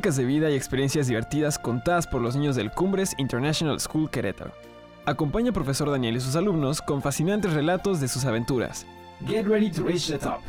Crónicas 0.00 0.16
de 0.16 0.24
vida 0.24 0.50
y 0.50 0.54
experiencias 0.54 1.08
divertidas 1.08 1.58
contadas 1.58 2.06
por 2.06 2.22
los 2.22 2.34
niños 2.34 2.56
del 2.56 2.70
Cumbres 2.70 3.14
International 3.18 3.78
School 3.80 4.08
Querétaro. 4.08 4.54
Acompaña 5.04 5.48
al 5.48 5.52
profesor 5.52 5.90
Daniel 5.90 6.16
y 6.16 6.20
sus 6.20 6.36
alumnos 6.36 6.80
con 6.80 7.02
fascinantes 7.02 7.52
relatos 7.52 8.00
de 8.00 8.08
sus 8.08 8.24
aventuras. 8.24 8.86
Get 9.26 9.44
ready 9.46 9.70
to 9.70 9.84
reach 9.84 10.06
the 10.06 10.16
top. 10.16 10.40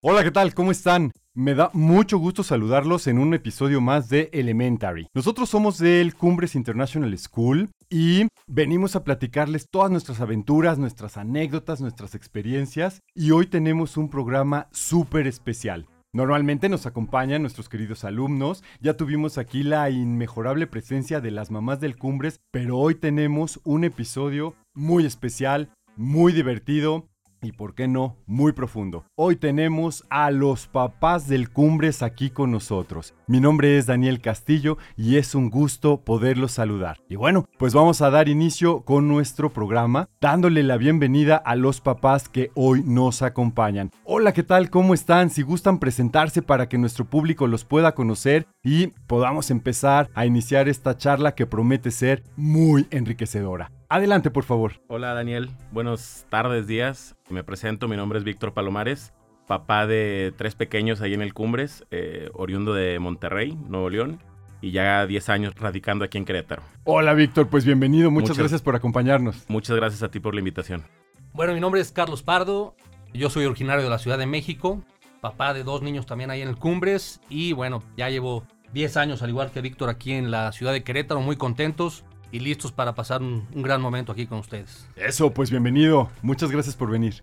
Hola, 0.00 0.24
¿qué 0.24 0.32
tal? 0.32 0.52
¿Cómo 0.52 0.72
están? 0.72 1.12
Me 1.32 1.54
da 1.54 1.70
mucho 1.74 2.18
gusto 2.18 2.42
saludarlos 2.42 3.06
en 3.06 3.20
un 3.20 3.34
episodio 3.34 3.80
más 3.80 4.08
de 4.08 4.30
Elementary. 4.32 5.06
Nosotros 5.14 5.48
somos 5.48 5.78
del 5.78 6.16
Cumbres 6.16 6.56
International 6.56 7.16
School 7.16 7.70
y 7.90 8.28
venimos 8.46 8.94
a 8.94 9.02
platicarles 9.02 9.68
todas 9.68 9.90
nuestras 9.90 10.20
aventuras, 10.20 10.78
nuestras 10.78 11.16
anécdotas, 11.16 11.80
nuestras 11.80 12.14
experiencias 12.14 13.02
y 13.14 13.32
hoy 13.32 13.46
tenemos 13.46 13.96
un 13.96 14.08
programa 14.08 14.68
súper 14.70 15.26
especial. 15.26 15.88
Normalmente 16.12 16.68
nos 16.68 16.86
acompañan 16.86 17.42
nuestros 17.42 17.68
queridos 17.68 18.04
alumnos, 18.04 18.64
ya 18.80 18.96
tuvimos 18.96 19.38
aquí 19.38 19.62
la 19.62 19.90
inmejorable 19.90 20.66
presencia 20.66 21.20
de 21.20 21.30
las 21.30 21.50
mamás 21.50 21.80
del 21.80 21.96
Cumbres, 21.96 22.40
pero 22.50 22.78
hoy 22.78 22.94
tenemos 22.94 23.60
un 23.64 23.84
episodio 23.84 24.54
muy 24.74 25.04
especial, 25.04 25.70
muy 25.96 26.32
divertido, 26.32 27.09
y 27.42 27.52
por 27.52 27.74
qué 27.74 27.88
no, 27.88 28.16
muy 28.26 28.52
profundo. 28.52 29.04
Hoy 29.16 29.36
tenemos 29.36 30.04
a 30.10 30.30
los 30.30 30.66
papás 30.66 31.28
del 31.28 31.50
Cumbres 31.50 32.02
aquí 32.02 32.30
con 32.30 32.50
nosotros. 32.50 33.14
Mi 33.26 33.40
nombre 33.40 33.78
es 33.78 33.86
Daniel 33.86 34.20
Castillo 34.20 34.78
y 34.96 35.16
es 35.16 35.34
un 35.34 35.50
gusto 35.50 36.02
poderlos 36.02 36.52
saludar. 36.52 36.98
Y 37.08 37.16
bueno, 37.16 37.46
pues 37.58 37.74
vamos 37.74 38.02
a 38.02 38.10
dar 38.10 38.28
inicio 38.28 38.82
con 38.82 39.08
nuestro 39.08 39.50
programa, 39.52 40.08
dándole 40.20 40.62
la 40.62 40.76
bienvenida 40.76 41.36
a 41.36 41.56
los 41.56 41.80
papás 41.80 42.28
que 42.28 42.50
hoy 42.54 42.82
nos 42.84 43.22
acompañan. 43.22 43.90
Hola, 44.04 44.32
¿qué 44.32 44.42
tal? 44.42 44.70
¿Cómo 44.70 44.94
están? 44.94 45.30
Si 45.30 45.42
gustan 45.42 45.78
presentarse 45.78 46.42
para 46.42 46.68
que 46.68 46.78
nuestro 46.78 47.04
público 47.04 47.46
los 47.46 47.64
pueda 47.64 47.94
conocer 47.94 48.46
y 48.62 48.88
podamos 49.06 49.50
empezar 49.50 50.10
a 50.14 50.26
iniciar 50.26 50.68
esta 50.68 50.96
charla 50.96 51.34
que 51.34 51.46
promete 51.46 51.90
ser 51.90 52.22
muy 52.36 52.86
enriquecedora. 52.90 53.70
Adelante, 53.92 54.30
por 54.30 54.44
favor. 54.44 54.74
Hola 54.86 55.14
Daniel, 55.14 55.50
buenas 55.72 56.24
tardes, 56.28 56.68
días. 56.68 57.16
Me 57.28 57.42
presento, 57.42 57.88
mi 57.88 57.96
nombre 57.96 58.20
es 58.20 58.24
Víctor 58.24 58.54
Palomares, 58.54 59.12
papá 59.48 59.88
de 59.88 60.32
tres 60.36 60.54
pequeños 60.54 61.00
ahí 61.00 61.12
en 61.12 61.22
el 61.22 61.34
Cumbres, 61.34 61.84
eh, 61.90 62.30
oriundo 62.34 62.72
de 62.72 63.00
Monterrey, 63.00 63.58
Nuevo 63.66 63.90
León, 63.90 64.22
y 64.60 64.70
ya 64.70 65.04
10 65.08 65.28
años 65.30 65.54
radicando 65.56 66.04
aquí 66.04 66.18
en 66.18 66.24
Querétaro. 66.24 66.62
Hola 66.84 67.14
Víctor, 67.14 67.48
pues 67.48 67.64
bienvenido, 67.64 68.12
muchas, 68.12 68.38
gracias 68.38 68.62
por 68.62 68.76
acompañarnos. 68.76 69.44
Muchas 69.48 69.74
gracias 69.74 70.04
a 70.04 70.08
ti 70.08 70.20
por 70.20 70.34
la 70.34 70.38
invitación. 70.38 70.84
Bueno, 71.32 71.52
mi 71.52 71.58
nombre 71.58 71.80
es 71.80 71.90
Carlos 71.90 72.22
Pardo, 72.22 72.76
yo 73.12 73.28
soy 73.28 73.44
originario 73.46 73.82
de 73.82 73.90
la 73.90 73.98
Ciudad 73.98 74.18
de 74.18 74.26
México, 74.26 74.84
papá 75.20 75.52
de 75.52 75.64
dos 75.64 75.82
niños 75.82 76.06
también 76.06 76.30
ahí 76.30 76.42
en 76.42 76.48
el 76.48 76.56
Cumbres, 76.56 77.20
y 77.28 77.54
bueno, 77.54 77.82
ya 77.96 78.08
llevo 78.08 78.44
10 78.72 78.96
años 78.98 79.22
al 79.24 79.30
igual 79.30 79.50
que 79.50 79.60
Víctor 79.60 79.90
aquí 79.90 80.12
en 80.12 80.30
la 80.30 80.52
ciudad 80.52 80.72
de 80.72 80.84
Querétaro, 80.84 81.20
muy 81.22 81.34
contentos 81.34 82.04
y 82.32 82.40
listos 82.40 82.72
para 82.72 82.94
pasar 82.94 83.22
un, 83.22 83.46
gran 83.54 83.80
momento 83.80 84.12
aquí 84.12 84.26
con 84.26 84.38
ustedes. 84.38 84.88
Eso, 84.96 85.32
pues 85.32 85.50
bienvenido. 85.50 86.10
Muchas 86.22 86.50
gracias 86.50 86.76
por 86.76 86.90
venir. 86.90 87.22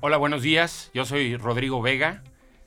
Hola, 0.00 0.16
buenos 0.16 0.42
días. 0.42 0.90
Yo 0.94 1.04
soy 1.04 1.36
Rodrigo 1.36 1.82
Vega. 1.82 2.22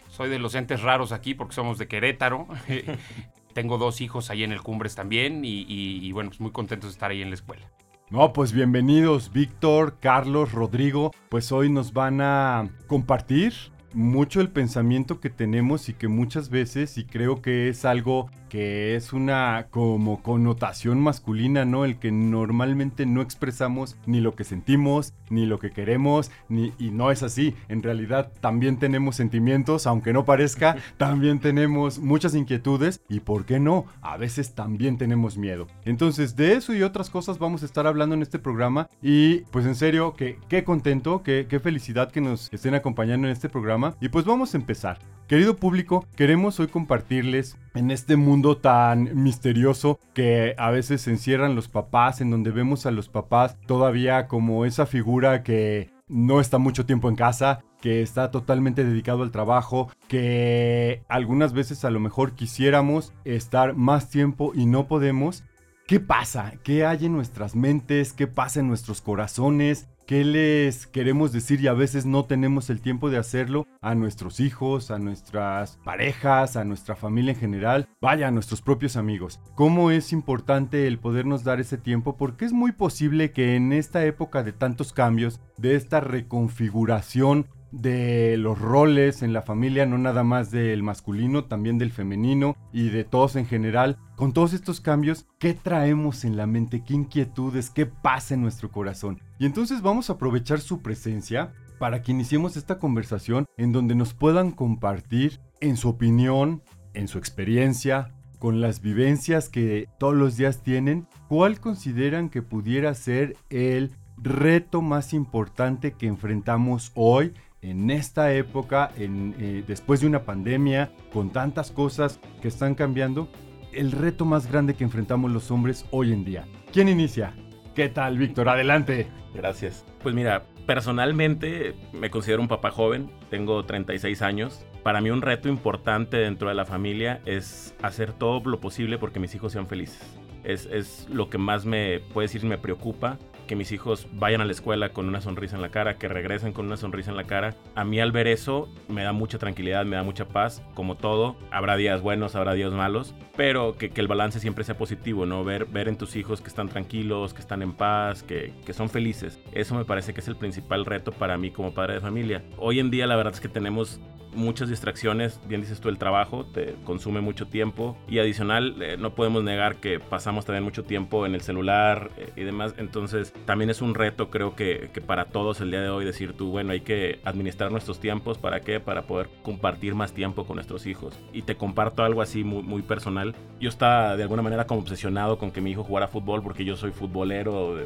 Soy 0.10 0.30
de 0.30 0.38
los 0.40 0.54
entes 0.56 0.82
raros 0.82 1.12
aquí 1.12 1.34
porque 1.34 1.56
somos 1.56 1.78
de 1.78 1.88
Querétaro. 1.88 2.48
Tengo 3.54 3.78
dos 3.78 4.02
hijos 4.02 4.30
ahí 4.30 4.44
en 4.44 4.52
el 4.52 4.62
Cumbres 4.62 4.96
también 4.96 5.42
y, 5.44 6.12
bueno, 6.12 6.30
pues 6.30 6.40
muy 6.40 6.52
contentos 6.52 6.90
de 6.90 6.94
estar 6.94 7.12
ahí 7.12 7.22
en 7.22 7.30
la 7.30 7.36
escuela. 7.36 7.70
No, 8.10 8.34
pues 8.34 8.52
bienvenidos 8.52 9.32
Víctor, 9.32 9.98
Carlos, 10.00 10.52
Rodrigo. 10.52 11.12
Pues 11.30 11.52
hoy 11.52 11.70
nos 11.70 11.94
van 11.94 12.22
a 12.22 12.70
compartir 12.88 13.54
mucho 13.94 14.42
el 14.42 14.50
pensamiento 14.50 15.20
que 15.20 15.30
tenemos 15.30 15.90
y 15.90 15.94
que 15.94 16.08
muchas 16.08 16.50
veces, 16.50 16.98
y 16.98 17.06
creo 17.06 17.42
que 17.42 17.70
es 17.70 17.86
algo 17.86 18.30
que 18.54 18.96
es 18.96 19.14
una 19.14 19.66
como 19.72 20.22
connotación 20.22 21.02
masculina, 21.02 21.66
¿no? 21.66 21.86
El 21.86 21.98
que 21.98 22.12
normalmente 22.12 23.08
no 23.08 23.24
expresamos 23.24 23.98
ni 24.06 24.22
lo 24.22 24.36
que 24.36 24.44
sentimos, 24.44 25.16
ni 25.32 25.48
lo 25.48 25.58
que 25.58 25.72
queremos, 25.72 26.30
ni 26.50 26.72
y 26.78 26.92
no 26.92 27.10
es 27.10 27.24
así. 27.24 27.56
En 27.68 27.82
realidad 27.82 28.32
también 28.42 28.78
tenemos 28.78 29.16
sentimientos, 29.16 29.88
aunque 29.88 30.14
no 30.14 30.24
parezca, 30.24 30.76
también 30.98 31.40
tenemos 31.40 31.98
muchas 31.98 32.36
inquietudes 32.36 33.02
y 33.10 33.22
por 33.22 33.46
qué 33.46 33.60
no, 33.60 33.88
a 34.04 34.18
veces 34.18 34.54
también 34.54 35.00
tenemos 35.00 35.36
miedo. 35.36 35.66
Entonces, 35.84 36.36
de 36.36 36.54
eso 36.54 36.76
y 36.76 36.84
otras 36.84 37.10
cosas 37.10 37.40
vamos 37.40 37.64
a 37.64 37.66
estar 37.66 37.88
hablando 37.88 38.14
en 38.14 38.22
este 38.22 38.38
programa 38.38 38.88
y 39.02 39.40
pues 39.50 39.66
en 39.66 39.74
serio 39.74 40.14
que 40.14 40.38
qué 40.48 40.64
contento, 40.64 41.24
qué, 41.24 41.48
qué 41.50 41.60
felicidad 41.60 42.12
que 42.12 42.22
nos 42.22 42.54
estén 42.54 42.76
acompañando 42.76 43.26
en 43.26 43.34
este 43.34 43.50
programa 43.50 43.96
y 44.00 44.10
pues 44.10 44.26
vamos 44.26 44.54
a 44.54 44.58
empezar. 44.58 45.00
Querido 45.28 45.56
público, 45.56 46.06
queremos 46.16 46.60
hoy 46.60 46.68
compartirles 46.68 47.58
en 47.74 47.90
este 47.90 48.18
mundo 48.18 48.43
tan 48.58 49.24
misterioso 49.24 50.00
que 50.14 50.54
a 50.58 50.70
veces 50.70 51.02
se 51.02 51.12
encierran 51.12 51.56
los 51.56 51.68
papás, 51.68 52.22
en 52.22 52.30
donde 52.30 52.52
vemos 52.52 52.86
a 52.86 52.92
los 52.92 53.10
papás 53.10 53.58
todavía 53.66 54.28
como 54.28 54.66
esa 54.66 54.86
figura 54.86 55.44
que 55.44 55.90
no 56.08 56.40
está 56.40 56.58
mucho 56.58 56.86
tiempo 56.86 57.10
en 57.10 57.16
casa, 57.16 57.64
que 57.82 58.02
está 58.02 58.32
totalmente 58.32 58.84
dedicado 58.84 59.24
al 59.24 59.32
trabajo, 59.32 59.90
que 60.08 61.02
algunas 61.08 61.54
veces 61.54 61.84
a 61.86 61.90
lo 61.90 62.00
mejor 62.00 62.34
quisiéramos 62.34 63.14
estar 63.26 63.76
más 63.76 64.10
tiempo 64.10 64.52
y 64.54 64.66
no 64.66 64.88
podemos. 64.88 65.44
¿Qué 65.88 66.00
pasa? 66.00 66.54
¿Qué 66.64 66.86
hay 66.86 67.08
en 67.08 67.14
nuestras 67.14 67.56
mentes? 67.56 68.14
¿Qué 68.14 68.28
pasa 68.28 68.60
en 68.60 68.68
nuestros 68.68 69.02
corazones? 69.02 69.88
Qué 70.06 70.24
les 70.24 70.88
queremos 70.88 71.32
decir 71.32 71.62
y 71.62 71.68
a 71.68 71.74
veces 71.74 72.06
no 72.06 72.26
tenemos 72.26 72.70
el 72.70 72.82
tiempo 72.82 73.10
de 73.10 73.18
hacerlo 73.18 73.68
a 73.82 73.96
nuestros 73.96 74.40
hijos, 74.40 74.92
a 74.92 75.00
nuestras 75.00 75.78
parejas, 75.84 76.56
a 76.56 76.64
nuestra 76.64 76.96
familia 76.96 77.34
en 77.34 77.40
general, 77.40 77.88
vaya, 78.02 78.28
a 78.28 78.32
nuestros 78.32 78.62
propios 78.62 78.96
amigos. 78.96 79.40
¿Cómo 79.56 79.92
es 79.92 80.14
importante 80.14 80.88
el 80.88 81.00
podernos 81.00 81.44
dar 81.44 81.60
ese 81.60 81.78
tiempo? 81.78 82.18
Porque 82.18 82.46
es 82.46 82.54
muy 82.54 82.72
posible 82.72 83.32
que 83.32 83.56
en 83.56 83.74
esta 83.74 84.06
época 84.06 84.44
de 84.44 84.54
tantos 84.54 84.94
cambios, 84.94 85.40
de 85.58 85.76
esta 85.76 86.00
reconfiguración 86.00 87.48
de 87.74 88.38
los 88.38 88.60
roles 88.60 89.24
en 89.24 89.34
la 89.34 89.42
familia, 89.42 89.86
no 89.86 89.98
nada 89.98 90.24
más 90.24 90.52
del 90.52 90.84
masculino, 90.84 91.46
también 91.46 91.80
del 91.80 91.92
femenino 91.92 92.56
y 92.72 92.90
de 92.90 93.04
todos 93.04 93.36
en 93.36 93.48
general. 93.48 93.98
Con 94.24 94.32
todos 94.32 94.54
estos 94.54 94.80
cambios, 94.80 95.26
¿qué 95.38 95.54
traemos 95.54 96.24
en 96.24 96.38
la 96.38 96.48
mente? 96.48 96.82
¿Qué 96.82 96.94
inquietudes? 96.94 97.70
¿Qué 97.70 97.86
pasa 97.86 98.36
en 98.36 98.42
nuestro 98.42 98.72
corazón? 98.72 99.20
Y 99.38 99.46
entonces 99.46 99.82
vamos 99.82 100.10
a 100.10 100.14
aprovechar 100.14 100.62
su 100.62 100.82
presencia 100.82 101.52
para 101.78 102.02
que 102.02 102.14
iniciemos 102.14 102.56
esta 102.56 102.80
conversación 102.80 103.48
en 103.58 103.74
donde 103.74 103.96
nos 103.96 104.14
puedan 104.14 104.52
compartir 104.52 105.42
en 105.60 105.76
su 105.76 105.90
opinión, 105.90 106.64
en 106.94 107.10
su 107.10 107.18
experiencia, 107.18 108.14
con 108.40 108.62
las 108.62 108.80
vivencias 108.80 109.50
que 109.50 109.90
todos 110.00 110.16
los 110.16 110.38
días 110.38 110.64
tienen, 110.64 111.06
cuál 111.28 111.60
consideran 111.60 112.30
que 112.30 112.42
pudiera 112.42 112.96
ser 112.96 113.36
el 113.50 113.92
reto 114.16 114.82
más 114.82 115.12
importante 115.12 115.96
que 115.96 116.08
enfrentamos 116.08 116.94
hoy 116.96 117.34
en 117.62 117.92
esta 117.92 118.32
época, 118.32 118.90
eh, 118.96 119.66
después 119.68 120.00
de 120.00 120.08
una 120.08 120.24
pandemia, 120.24 120.94
con 121.12 121.30
tantas 121.30 121.72
cosas 121.72 122.22
que 122.42 122.48
están 122.48 122.74
cambiando, 122.76 123.28
el 123.76 123.92
reto 123.92 124.26
más 124.26 124.52
grande 124.52 124.76
que 124.76 124.84
enfrentamos 124.84 125.32
los 125.32 125.52
hombres 125.52 125.86
hoy 125.92 126.14
en 126.14 126.24
día. 126.24 126.46
¿Quién 126.72 126.90
inicia? 126.90 127.34
¿Qué 127.76 127.90
tal, 127.90 128.18
Víctor? 128.18 128.50
Adelante. 128.50 129.08
Gracias. 129.34 129.86
Pues 130.02 130.14
mira, 130.14 130.44
personalmente 130.66 131.76
me 131.92 132.10
considero 132.10 132.42
un 132.42 132.48
papá 132.48 132.72
joven, 132.72 133.10
tengo 133.30 133.66
36 133.66 134.22
años. 134.22 134.66
Para 134.84 135.02
mí 135.02 135.10
un 135.10 135.22
reto 135.22 135.50
importante 135.50 136.18
dentro 136.18 136.50
de 136.50 136.56
la 136.56 136.66
familia 136.66 137.22
es 137.26 137.74
hacer 137.82 138.14
todo 138.14 138.42
lo 138.48 138.60
posible 138.60 138.98
porque 138.98 139.20
mis 139.20 139.34
hijos 139.34 139.54
sean 139.54 139.68
felices. 139.68 140.02
Es, 140.44 140.66
es 140.66 141.08
lo 141.10 141.30
que 141.30 141.38
más 141.38 141.66
me, 141.66 142.00
puede 142.14 142.26
decir, 142.26 142.44
me 142.44 142.58
preocupa 142.58 143.18
que 143.48 143.56
mis 143.56 143.72
hijos 143.72 144.08
vayan 144.14 144.42
a 144.42 144.46
la 144.46 144.52
escuela 144.52 144.90
con 144.90 145.08
una 145.08 145.22
sonrisa 145.22 145.56
en 145.56 145.62
la 145.62 145.70
cara, 145.70 145.98
que 145.98 146.08
regresen 146.08 146.54
con 146.54 146.66
una 146.66 146.78
sonrisa 146.78 147.12
en 147.12 147.18
la 147.18 147.26
cara. 147.26 147.56
A 147.76 147.84
mí 147.84 148.00
al 148.00 148.12
ver 148.12 148.28
eso 148.28 148.70
me 148.88 149.04
da 149.04 149.14
mucha 149.14 149.38
tranquilidad, 149.38 149.86
me 149.86 149.96
da 149.96 150.04
mucha 150.04 150.28
paz, 150.28 150.64
como 150.74 150.96
todo. 150.96 151.36
Habrá 151.52 151.76
días 151.76 152.02
buenos, 152.02 152.36
habrá 152.36 152.54
días 152.54 152.72
malos, 152.72 153.16
pero 153.36 153.76
que, 153.78 153.90
que 153.90 154.02
el 154.02 154.08
balance 154.08 154.40
siempre 154.40 154.64
sea 154.64 154.78
positivo, 154.78 155.26
¿no? 155.26 155.44
Ver, 155.44 155.66
ver 155.66 155.88
en 155.88 155.98
tus 155.98 156.16
hijos 156.16 156.42
que 156.42 156.48
están 156.48 156.70
tranquilos, 156.70 157.34
que 157.34 157.42
están 157.42 157.62
en 157.62 157.74
paz, 157.74 158.24
que, 158.24 158.54
que 158.66 158.74
son 158.74 158.90
felices. 158.90 159.40
Eso 159.52 159.76
me 159.76 159.86
parece 159.86 160.14
que 160.14 160.22
es 160.22 160.28
el 160.28 160.36
principal 160.36 160.86
reto 160.86 161.12
para 161.12 161.38
mí 161.38 161.52
como 161.52 161.74
padre 161.74 161.96
de 161.96 162.02
familia. 162.02 162.44
Hoy 162.58 162.80
en 162.80 162.92
día 162.92 163.08
la 163.08 163.16
verdad 163.16 163.34
es 163.34 163.40
que 163.40 163.50
tenemos 163.50 164.00
muchas 164.36 164.70
distracciones, 164.70 165.40
bien 165.48 165.62
dices 165.62 165.80
tú, 165.80 165.90
el 165.90 165.98
trabajo 165.98 166.46
te 166.46 166.76
consume 166.84 167.22
mucho 167.22 167.48
tiempo 167.48 167.98
y 168.08 168.20
adicional 168.20 168.82
eh, 168.82 168.98
no 168.98 169.16
podemos 169.16 169.44
negar 169.44 169.78
que 169.78 170.00
pasamos 170.00 170.46
también 170.46 170.64
mucho 170.64 170.84
tiempo 170.84 171.26
en 171.26 171.36
el 171.36 171.42
celular 171.42 172.12
eh, 172.18 172.32
y 172.36 172.44
demás, 172.44 172.76
entonces 172.78 173.34
también 173.46 173.70
es 173.70 173.82
un 173.82 173.96
reto 173.96 174.30
creo 174.30 174.56
que, 174.56 174.90
que, 174.94 175.02
para 175.02 175.26
todos 175.26 175.62
el 175.62 175.72
día 175.72 175.82
de 175.82 175.90
hoy 175.90 176.06
decir 176.06 176.34
tú, 176.34 176.52
bueno, 176.52 176.72
hay 176.72 176.82
que 176.82 177.20
administrar 177.24 177.72
nuestros 177.72 178.00
tiempos, 178.00 178.38
¿para 178.38 178.62
qué? 178.62 178.80
Para 178.80 179.04
poder 179.04 179.30
compartir 179.42 179.96
más 179.96 180.14
tiempo 180.14 180.46
con 180.46 180.56
nuestros 180.56 180.86
hijos. 180.86 181.20
Y 181.34 181.44
te 181.44 181.56
comparto 181.56 182.04
algo 182.04 182.22
así 182.22 182.44
muy, 182.44 182.64
muy 182.64 182.82
personal. 182.82 183.36
Yo 183.60 183.70
estaba 183.70 184.16
de 184.18 184.24
alguna 184.24 184.42
manera 184.42 184.66
como 184.66 184.82
obsesionado 184.82 185.38
con 185.38 185.52
que 185.52 185.62
mi 185.62 185.72
hijo 185.72 185.84
jugara 185.84 186.08
fútbol 186.08 186.42
porque 186.42 186.66
yo 186.66 186.76
soy 186.76 186.92
futbolero 186.92 187.78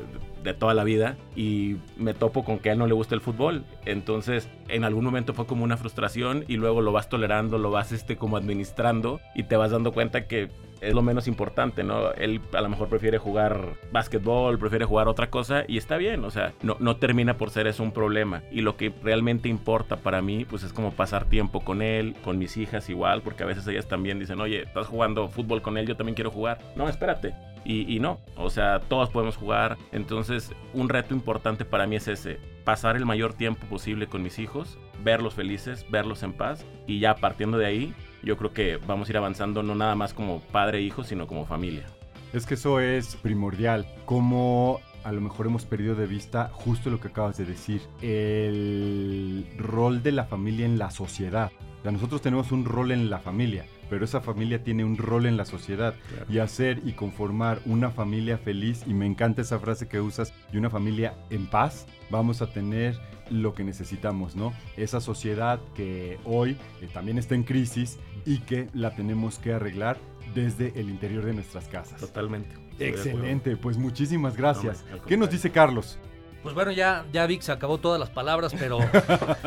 toda 0.54 0.74
la 0.74 0.84
vida 0.84 1.18
y 1.36 1.78
me 1.98 2.13
topo 2.13 2.44
con 2.44 2.60
que 2.60 2.69
a 2.69 2.74
él 2.74 2.80
no 2.80 2.88
le 2.88 2.94
gusta 2.94 3.16
el 3.16 3.22
fútbol. 3.22 3.63
Entonces 3.86 4.50
en 4.69 4.84
algún 4.84 5.06
momento 5.06 5.34
fue 5.34 5.45
como 5.45 5.63
una 5.63 5.78
frustración 5.78 6.45
y 6.48 6.57
luego 6.57 6.81
lo 6.81 6.92
vas 6.92 7.10
tolerando, 7.10 7.57
lo 7.57 7.72
vas 7.72 7.92
este 7.92 8.18
como 8.18 8.38
administrando 8.38 9.19
y 9.36 9.44
te 9.44 9.56
vas 9.56 9.72
dando 9.72 9.92
cuenta 9.92 10.28
que 10.28 10.50
es 10.81 10.94
lo 10.94 11.01
menos 11.01 11.28
importante, 11.28 11.84
¿no? 11.84 12.12
Él 12.13 12.42
a 12.54 12.62
lo 12.62 12.69
mejor 12.69 12.88
prefiere 12.88 13.18
jugar 13.18 13.74
básquetbol, 13.92 14.60
prefiere 14.60 14.86
jugar 14.86 15.07
otra 15.07 15.30
cosa 15.30 15.63
y 15.68 15.78
está 15.78 15.98
bien, 15.98 16.24
o 16.24 16.31
sea, 16.31 16.54
no, 16.62 16.78
no 16.80 16.98
termina 16.98 17.36
por 17.38 17.50
ser 17.50 17.68
eso 17.68 17.83
un 17.83 17.92
problema. 17.92 18.44
Y 18.51 18.62
lo 18.62 18.78
que 18.78 18.94
realmente 19.04 19.50
importa 19.50 19.98
para 19.98 20.22
mí, 20.22 20.45
pues 20.45 20.63
es 20.63 20.74
como 20.74 20.92
pasar 20.92 21.25
tiempo 21.25 21.62
con 21.62 21.81
él, 21.81 22.16
con 22.24 22.38
mis 22.38 22.57
hijas 22.57 22.90
igual, 22.90 23.22
porque 23.22 23.44
a 23.44 23.48
veces 23.48 23.68
ellas 23.68 23.88
también 23.88 24.19
dicen, 24.19 24.40
oye, 24.40 24.63
estás 24.63 24.88
jugando 24.88 25.28
fútbol 25.30 25.62
con 25.62 25.78
él, 25.78 25.88
yo 25.88 25.95
también 25.95 26.16
quiero 26.16 26.31
jugar. 26.31 26.60
No, 26.75 26.88
espérate. 26.88 27.33
Y, 27.69 28.00
no, 28.00 28.22
o 28.38 28.50
sea, 28.50 28.80
todos 28.80 29.10
podemos 29.10 29.36
jugar. 29.36 29.78
Entonces, 29.92 30.54
un 30.74 30.88
reto 30.88 31.14
importante 31.14 31.66
para 31.66 31.86
mí 31.86 31.98
es 31.98 32.08
ese, 32.08 32.40
pasar 32.64 32.96
el 32.96 33.06
mayor 33.06 33.34
tiempo 33.34 33.68
posible 33.68 34.08
con 34.08 34.24
mis 34.24 34.40
hijos, 34.40 34.80
verlos 35.04 35.34
felices, 35.34 35.86
verlos 35.92 36.24
en 36.24 36.31
paz 36.31 36.66
y 36.88 37.00
ya 37.00 37.16
partiendo 37.16 37.58
de 37.58 37.66
ahí, 37.66 37.94
yo 38.24 38.38
creo 38.38 38.54
que 38.54 38.78
vamos 38.78 39.10
a 39.10 39.12
ir 39.12 39.18
avanzando 39.18 39.64
no 39.64 39.75
nada 39.75 39.96
más 39.96 40.14
como 40.14 40.40
padre 40.40 40.78
e 40.78 40.81
hijo, 40.84 41.04
sino 41.04 41.28
como 41.28 41.46
familia. 41.46 41.84
Es 42.31 42.46
que 42.46 42.54
eso 42.54 42.80
es 42.80 43.18
primordial, 43.18 43.86
como 44.06 44.80
a 45.04 45.12
lo 45.12 45.19
mejor 45.19 45.48
hemos 45.48 45.66
perdido 45.66 45.96
de 45.96 46.08
vista 46.08 46.50
justo 46.54 46.90
lo 46.90 47.02
que 47.02 47.10
acabas 47.10 47.38
de 47.38 47.46
decir, 47.46 47.81
el 48.02 49.46
rol 49.58 50.04
de 50.04 50.14
la 50.14 50.24
familia 50.24 50.66
en 50.66 50.78
la 50.78 50.90
sociedad. 50.90 51.52
O 51.80 51.84
sea, 51.84 51.92
nosotros 51.92 52.22
tenemos 52.22 52.54
un 52.54 52.64
rol 52.64 52.92
en 52.92 53.10
la 53.10 53.19
familia, 53.19 53.66
pero 53.89 54.06
esa 54.06 54.22
familia 54.22 54.63
tiene 54.63 54.84
un 54.86 54.98
rol 54.98 55.25
en 55.25 55.38
la 55.38 55.45
sociedad 55.45 55.95
Claro. 56.10 56.25
y 56.30 56.39
hacer 56.39 56.81
y 56.86 56.94
conformar 56.94 57.60
una 57.66 57.92
familia 57.92 58.38
feliz 58.38 58.84
y 58.86 58.94
me 58.94 59.06
encanta 59.06 59.42
esa 59.42 59.60
frase 59.60 59.88
que 59.88 60.00
usas 60.01 60.34
y 60.54 60.57
una 60.57 60.69
familia 60.69 61.13
en 61.30 61.48
paz 61.48 61.86
vamos 62.10 62.42
a 62.42 62.48
tener 62.51 63.00
lo 63.30 63.54
que 63.54 63.63
necesitamos 63.63 64.36
no 64.36 64.54
esa 64.78 65.01
sociedad 65.01 65.60
que 65.75 66.18
hoy 66.24 66.57
eh, 66.81 66.88
también 66.94 67.18
está 67.18 67.36
en 67.36 67.44
crisis 67.44 67.98
y 68.25 68.39
que 68.39 68.69
la 68.74 68.95
tenemos 68.95 69.39
que 69.39 69.54
arreglar 69.54 69.98
desde 70.33 70.72
el 70.80 70.90
interior 70.90 71.25
de 71.25 71.33
nuestras 71.33 71.68
casas 71.68 72.00
Totalmente. 72.00 72.56
Excelente 72.80 73.57
pues 73.57 73.78
muchísimas 73.78 74.38
gracias 74.38 74.83
qué 75.07 75.18
nos 75.18 75.30
dice 75.30 75.50
Carlos 75.51 75.98
Pues 76.44 76.54
bueno, 76.56 76.72
ya, 76.72 77.06
ya 77.12 77.25
Vic 77.25 77.42
se 77.42 77.51
acabó 77.51 77.78
todas 77.80 78.00
las 78.00 78.10
palabras, 78.10 78.54
pero. 78.57 78.78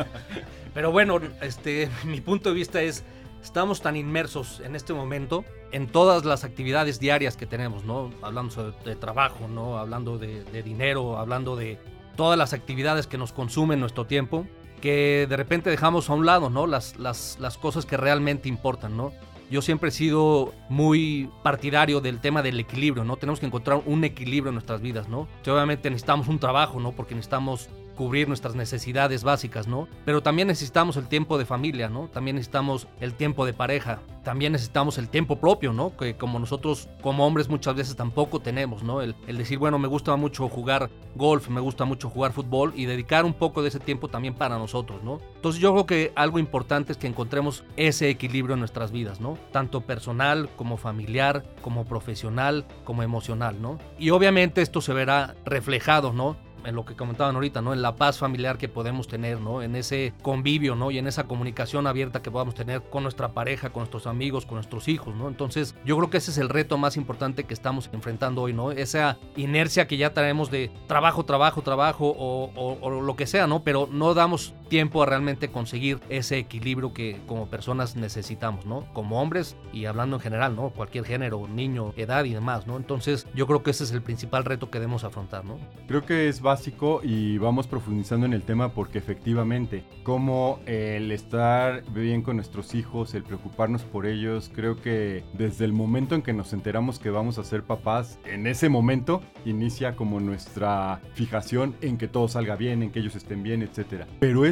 pero 0.73 0.91
bueno, 0.91 1.19
este, 1.41 1.89
mi 2.05 2.21
punto 2.21 2.49
de 2.49 2.55
vista 2.55 2.81
es. 2.81 3.03
Estamos 3.43 3.81
tan 3.81 3.95
inmersos 3.95 4.59
en 4.59 4.75
este 4.75 4.93
momento 4.93 5.43
en 5.71 5.87
todas 5.87 6.25
las 6.25 6.43
actividades 6.43 6.99
diarias 6.99 7.37
que 7.37 7.45
tenemos, 7.45 7.83
¿no? 7.83 8.11
Hablando 8.21 8.71
de 8.71 8.95
trabajo, 8.95 9.47
¿no? 9.47 9.77
Hablando 9.77 10.17
de, 10.17 10.43
de 10.43 10.63
dinero, 10.63 11.17
hablando 11.17 11.55
de 11.55 11.79
todas 12.15 12.37
las 12.37 12.53
actividades 12.53 13.07
que 13.07 13.17
nos 13.17 13.33
consumen 13.33 13.79
nuestro 13.79 14.05
tiempo, 14.05 14.45
que 14.81 15.25
de 15.29 15.37
repente 15.37 15.69
dejamos 15.69 16.09
a 16.09 16.13
un 16.13 16.25
lado, 16.25 16.49
¿no? 16.49 16.67
Las, 16.67 16.97
las, 16.97 17.37
las 17.39 17.57
cosas 17.57 17.85
que 17.85 17.97
realmente 17.97 18.49
importan, 18.49 18.97
¿no? 18.97 19.11
Yo 19.49 19.61
siempre 19.61 19.89
he 19.89 19.91
sido 19.91 20.53
muy 20.69 21.29
partidario 21.43 21.99
del 21.99 22.21
tema 22.21 22.41
del 22.41 22.59
equilibrio, 22.59 23.03
¿no? 23.03 23.17
Tenemos 23.17 23.39
que 23.39 23.47
encontrar 23.47 23.81
un 23.85 24.03
equilibrio 24.03 24.49
en 24.49 24.55
nuestras 24.55 24.81
vidas, 24.81 25.09
¿no? 25.09 25.27
Que 25.43 25.51
obviamente 25.51 25.89
necesitamos 25.89 26.27
un 26.27 26.39
trabajo, 26.39 26.79
¿no? 26.79 26.93
Porque 26.93 27.15
necesitamos 27.15 27.69
cubrir 27.95 28.27
nuestras 28.27 28.55
necesidades 28.55 29.23
básicas, 29.23 29.67
¿no? 29.67 29.87
Pero 30.05 30.21
también 30.21 30.47
necesitamos 30.47 30.97
el 30.97 31.07
tiempo 31.07 31.37
de 31.37 31.45
familia, 31.45 31.89
¿no? 31.89 32.07
También 32.07 32.35
necesitamos 32.35 32.87
el 32.99 33.13
tiempo 33.13 33.45
de 33.45 33.53
pareja, 33.53 33.99
también 34.23 34.51
necesitamos 34.51 34.97
el 34.97 35.09
tiempo 35.09 35.37
propio, 35.37 35.73
¿no? 35.73 35.95
Que 35.95 36.15
como 36.15 36.39
nosotros 36.39 36.87
como 37.01 37.25
hombres 37.25 37.49
muchas 37.49 37.75
veces 37.75 37.95
tampoco 37.95 38.39
tenemos, 38.39 38.83
¿no? 38.83 39.01
El, 39.01 39.15
decir, 39.27 39.57
bueno, 39.57 39.79
me 39.79 39.87
gusta 39.87 40.15
mucho 40.15 40.47
jugar 40.49 40.89
golf, 41.15 41.49
me 41.49 41.61
gusta 41.61 41.85
mucho 41.85 42.09
jugar 42.09 42.31
fútbol 42.31 42.73
y 42.75 42.85
dedicar 42.85 43.25
un 43.25 43.33
poco 43.33 43.61
de 43.61 43.69
ese 43.69 43.79
tiempo 43.79 44.07
también 44.07 44.35
para 44.35 44.57
nosotros, 44.57 45.03
¿no? 45.03 45.19
Entonces 45.35 45.61
yo 45.61 45.71
creo 45.71 45.85
que 45.85 46.11
algo 46.15 46.39
importante 46.39 46.91
es 46.91 46.97
que 46.97 47.07
encontremos 47.07 47.63
ese 47.77 48.09
equilibrio 48.09 48.53
en 48.53 48.59
nuestras 48.59 48.91
vidas, 48.91 49.19
¿no? 49.19 49.37
Tanto 49.51 49.81
personal 49.81 50.49
como 50.55 50.77
familiar, 50.77 51.43
como 51.61 51.85
profesional, 51.85 52.65
como 52.83 53.03
emocional, 53.03 53.61
¿no? 53.61 53.79
Y 53.97 54.11
obviamente 54.11 54.61
esto 54.61 54.81
se 54.81 54.93
verá 54.93 55.35
reflejado, 55.45 56.13
¿no? 56.13 56.37
En 56.65 56.75
lo 56.75 56.85
que 56.85 56.95
comentaban 56.95 57.35
ahorita, 57.35 57.61
¿no? 57.61 57.73
En 57.73 57.81
la 57.81 57.95
paz 57.95 58.17
familiar 58.19 58.57
que 58.57 58.69
podemos 58.69 59.07
tener, 59.07 59.39
¿no? 59.39 59.61
En 59.61 59.75
ese 59.75 60.13
convivio, 60.21 60.75
¿no? 60.75 60.91
Y 60.91 60.97
en 60.97 61.07
esa 61.07 61.25
comunicación 61.25 61.87
abierta 61.87 62.21
que 62.21 62.31
podamos 62.31 62.55
tener 62.55 62.81
con 62.83 63.03
nuestra 63.03 63.29
pareja, 63.29 63.69
con 63.71 63.81
nuestros 63.81 64.07
amigos, 64.07 64.45
con 64.45 64.55
nuestros 64.55 64.87
hijos, 64.87 65.15
¿no? 65.15 65.27
Entonces, 65.27 65.75
yo 65.85 65.97
creo 65.97 66.09
que 66.09 66.17
ese 66.17 66.31
es 66.31 66.37
el 66.37 66.49
reto 66.49 66.77
más 66.77 66.97
importante 66.97 67.43
que 67.45 67.53
estamos 67.53 67.89
enfrentando 67.93 68.41
hoy, 68.41 68.53
¿no? 68.53 68.71
Esa 68.71 69.17
inercia 69.35 69.87
que 69.87 69.97
ya 69.97 70.13
traemos 70.13 70.51
de 70.51 70.71
trabajo, 70.87 71.25
trabajo, 71.25 71.61
trabajo 71.61 72.07
o, 72.17 72.51
o- 72.55 72.77
o 72.81 72.89
lo 73.01 73.15
que 73.15 73.27
sea, 73.27 73.47
¿no? 73.47 73.63
Pero 73.63 73.87
no 73.91 74.13
damos 74.13 74.53
tiempo 74.71 75.03
a 75.03 75.05
realmente 75.05 75.49
conseguir 75.49 75.99
ese 76.07 76.37
equilibrio 76.37 76.93
que 76.93 77.19
como 77.27 77.49
personas 77.49 77.97
necesitamos, 77.97 78.65
¿no? 78.65 78.85
Como 78.93 79.21
hombres 79.21 79.57
y 79.73 79.83
hablando 79.83 80.15
en 80.15 80.21
general, 80.21 80.55
¿no? 80.55 80.69
Cualquier 80.69 81.03
género, 81.03 81.45
niño, 81.49 81.93
edad 81.97 82.23
y 82.23 82.33
demás, 82.33 82.67
¿no? 82.67 82.77
Entonces, 82.77 83.27
yo 83.35 83.47
creo 83.47 83.63
que 83.63 83.71
ese 83.71 83.83
es 83.83 83.91
el 83.91 84.01
principal 84.01 84.45
reto 84.45 84.71
que 84.71 84.79
debemos 84.79 85.03
afrontar, 85.03 85.43
¿no? 85.43 85.59
Creo 85.89 86.05
que 86.05 86.29
es 86.29 86.41
básico 86.41 87.01
y 87.03 87.37
vamos 87.37 87.67
profundizando 87.67 88.25
en 88.25 88.31
el 88.31 88.43
tema 88.43 88.73
porque 88.73 88.99
efectivamente, 88.99 89.83
como 90.03 90.61
el 90.65 91.11
estar 91.11 91.83
bien 91.91 92.21
con 92.21 92.37
nuestros 92.37 92.73
hijos, 92.73 93.13
el 93.13 93.23
preocuparnos 93.23 93.83
por 93.83 94.05
ellos, 94.05 94.49
creo 94.55 94.81
que 94.81 95.25
desde 95.33 95.65
el 95.65 95.73
momento 95.73 96.15
en 96.15 96.21
que 96.21 96.31
nos 96.31 96.53
enteramos 96.53 96.97
que 96.97 97.09
vamos 97.09 97.37
a 97.39 97.43
ser 97.43 97.63
papás, 97.63 98.19
en 98.23 98.47
ese 98.47 98.69
momento 98.69 99.21
inicia 99.43 99.97
como 99.97 100.21
nuestra 100.21 101.01
fijación 101.13 101.75
en 101.81 101.97
que 101.97 102.07
todo 102.07 102.29
salga 102.29 102.55
bien, 102.55 102.83
en 102.83 102.91
que 102.91 102.99
ellos 102.99 103.17
estén 103.17 103.43
bien, 103.43 103.63
etc. 103.63 104.05
Pero 104.21 104.45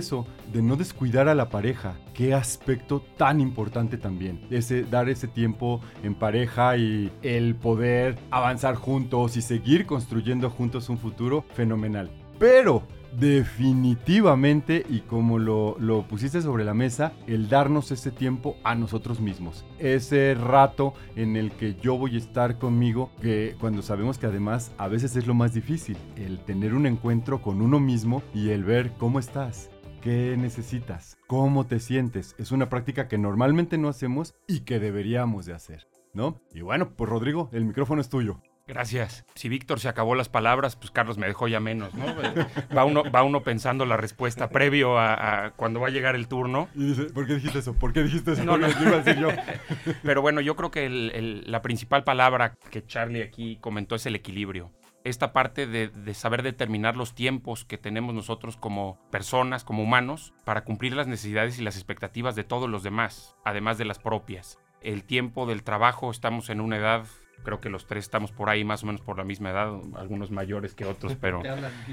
de 0.51 0.61
no 0.61 0.75
descuidar 0.75 1.28
a 1.28 1.35
la 1.35 1.49
pareja, 1.49 1.95
qué 2.13 2.33
aspecto 2.33 3.01
tan 3.18 3.39
importante 3.39 3.97
también. 3.97 4.42
Ese 4.49 4.83
dar 4.83 5.09
ese 5.09 5.28
tiempo 5.28 5.81
en 6.04 6.16
pareja 6.16 6.78
y 6.78 7.11
el 7.21 7.56
poder 7.56 8.18
avanzar 8.31 8.75
juntos 8.75 9.37
y 9.37 9.42
seguir 9.42 9.85
construyendo 9.85 10.49
juntos 10.49 10.89
un 10.89 10.97
futuro 10.97 11.45
fenomenal. 11.54 12.09
Pero 12.39 12.83
definitivamente, 13.18 14.85
y 14.89 14.99
como 14.99 15.39
lo, 15.39 15.75
lo 15.80 16.04
pusiste 16.04 16.42
sobre 16.42 16.63
la 16.63 16.73
mesa, 16.73 17.13
el 17.28 17.49
darnos 17.49 17.92
ese 17.92 18.11
tiempo 18.11 18.56
a 18.63 18.75
nosotros 18.75 19.19
mismos. 19.19 19.66
Ese 19.80 20.35
rato 20.35 20.94
en 21.16 21.35
el 21.35 21.51
que 21.51 21.75
yo 21.75 21.97
voy 21.97 22.16
a 22.16 22.19
estar 22.19 22.57
conmigo, 22.57 23.11
que 23.21 23.56
cuando 23.59 23.81
sabemos 23.81 24.18
que 24.18 24.28
además 24.28 24.71
a 24.78 24.87
veces 24.87 25.16
es 25.16 25.28
lo 25.28 25.33
más 25.33 25.54
difícil, 25.54 25.97
el 26.16 26.39
tener 26.39 26.73
un 26.73 26.85
encuentro 26.85 27.42
con 27.42 27.61
uno 27.61 27.80
mismo 27.80 28.23
y 28.33 28.49
el 28.49 28.63
ver 28.63 28.92
cómo 28.97 29.19
estás. 29.19 29.69
¿Qué 30.01 30.35
necesitas? 30.37 31.18
¿Cómo 31.27 31.65
te 31.65 31.79
sientes? 31.79 32.35
Es 32.37 32.51
una 32.51 32.69
práctica 32.69 33.07
que 33.07 33.18
normalmente 33.18 33.77
no 33.77 33.89
hacemos 33.89 34.33
y 34.47 34.61
que 34.61 34.79
deberíamos 34.79 35.45
de 35.45 35.53
hacer, 35.53 35.87
¿no? 36.13 36.39
Y 36.53 36.61
bueno, 36.61 36.91
pues 36.95 37.09
Rodrigo, 37.09 37.49
el 37.51 37.65
micrófono 37.65 37.99
es 38.01 38.09
tuyo. 38.09 38.41
Gracias. 38.65 39.25
Si 39.33 39.49
Víctor 39.49 39.79
se 39.79 39.89
acabó 39.89 40.13
las 40.13 40.29
palabras, 40.29 40.75
pues 40.75 40.91
Carlos 40.91 41.18
me 41.18 41.25
dejó 41.25 41.47
ya 41.47 41.59
menos, 41.59 41.91
¿no? 41.95 42.06
Va 42.77 42.85
uno, 42.85 43.03
va 43.11 43.23
uno 43.23 43.41
pensando 43.41 43.83
la 43.87 43.97
respuesta 43.97 44.49
previo 44.49 44.99
a, 44.99 45.45
a 45.47 45.51
cuando 45.51 45.79
va 45.79 45.87
a 45.87 45.91
llegar 45.91 46.15
el 46.15 46.27
turno. 46.27 46.69
Y 46.75 46.85
dice, 46.89 47.06
¿por 47.06 47.25
qué 47.25 47.33
dijiste 47.33 47.59
eso? 47.59 47.73
¿Por 47.73 47.94
qué 47.94 48.03
dijiste 48.03 48.33
eso? 48.33 48.45
No, 48.45 48.57
no. 48.59 48.68
Iba 48.81 48.97
a 48.97 49.01
decir 49.01 49.19
yo. 49.19 49.29
Pero 50.03 50.21
bueno, 50.21 50.39
yo 50.39 50.56
creo 50.56 50.69
que 50.69 50.85
el- 50.85 51.11
el- 51.15 51.51
la 51.51 51.63
principal 51.63 52.03
palabra 52.03 52.53
que 52.69 52.85
Charlie 52.85 53.23
aquí 53.23 53.57
comentó 53.59 53.95
es 53.95 54.06
el 54.06 54.15
equilibrio. 54.15 54.71
Esta 55.09 55.33
parte 55.33 55.66
de, 55.68 55.87
de 55.89 56.13
saber 56.13 56.44
determinar 56.44 56.95
los 56.95 57.16
tiempos 57.16 57.66
que 57.66 57.78
tenemos 57.78 58.13
nosotros 58.13 58.57
como 58.57 58.99
personas, 59.09 59.63
como 59.63 59.83
humanos, 59.83 60.33
para 60.45 60.63
cumplir 60.63 60.94
las 60.95 61.07
necesidades 61.07 61.57
y 61.59 61.63
las 61.63 61.75
expectativas 61.75 62.35
de 62.35 62.44
todos 62.44 62.69
los 62.69 62.83
demás, 62.83 63.35
además 63.44 63.78
de 63.78 63.85
las 63.85 63.99
propias. 63.99 64.59
El 64.81 65.04
tiempo 65.04 65.45
del 65.45 65.63
trabajo, 65.63 66.11
estamos 66.11 66.49
en 66.49 66.61
una 66.61 66.78
edad 66.78 67.06
Creo 67.44 67.61
que 67.61 67.69
los 67.69 67.87
tres 67.87 68.06
estamos 68.06 68.31
por 68.31 68.49
ahí 68.49 68.63
más 68.63 68.83
o 68.83 68.87
menos 68.87 69.01
por 69.01 69.18
la 69.18 69.23
misma 69.23 69.51
edad, 69.51 69.73
algunos 69.95 70.31
mayores 70.31 70.75
que 70.75 70.85
otros, 70.85 71.16
pero... 71.21 71.42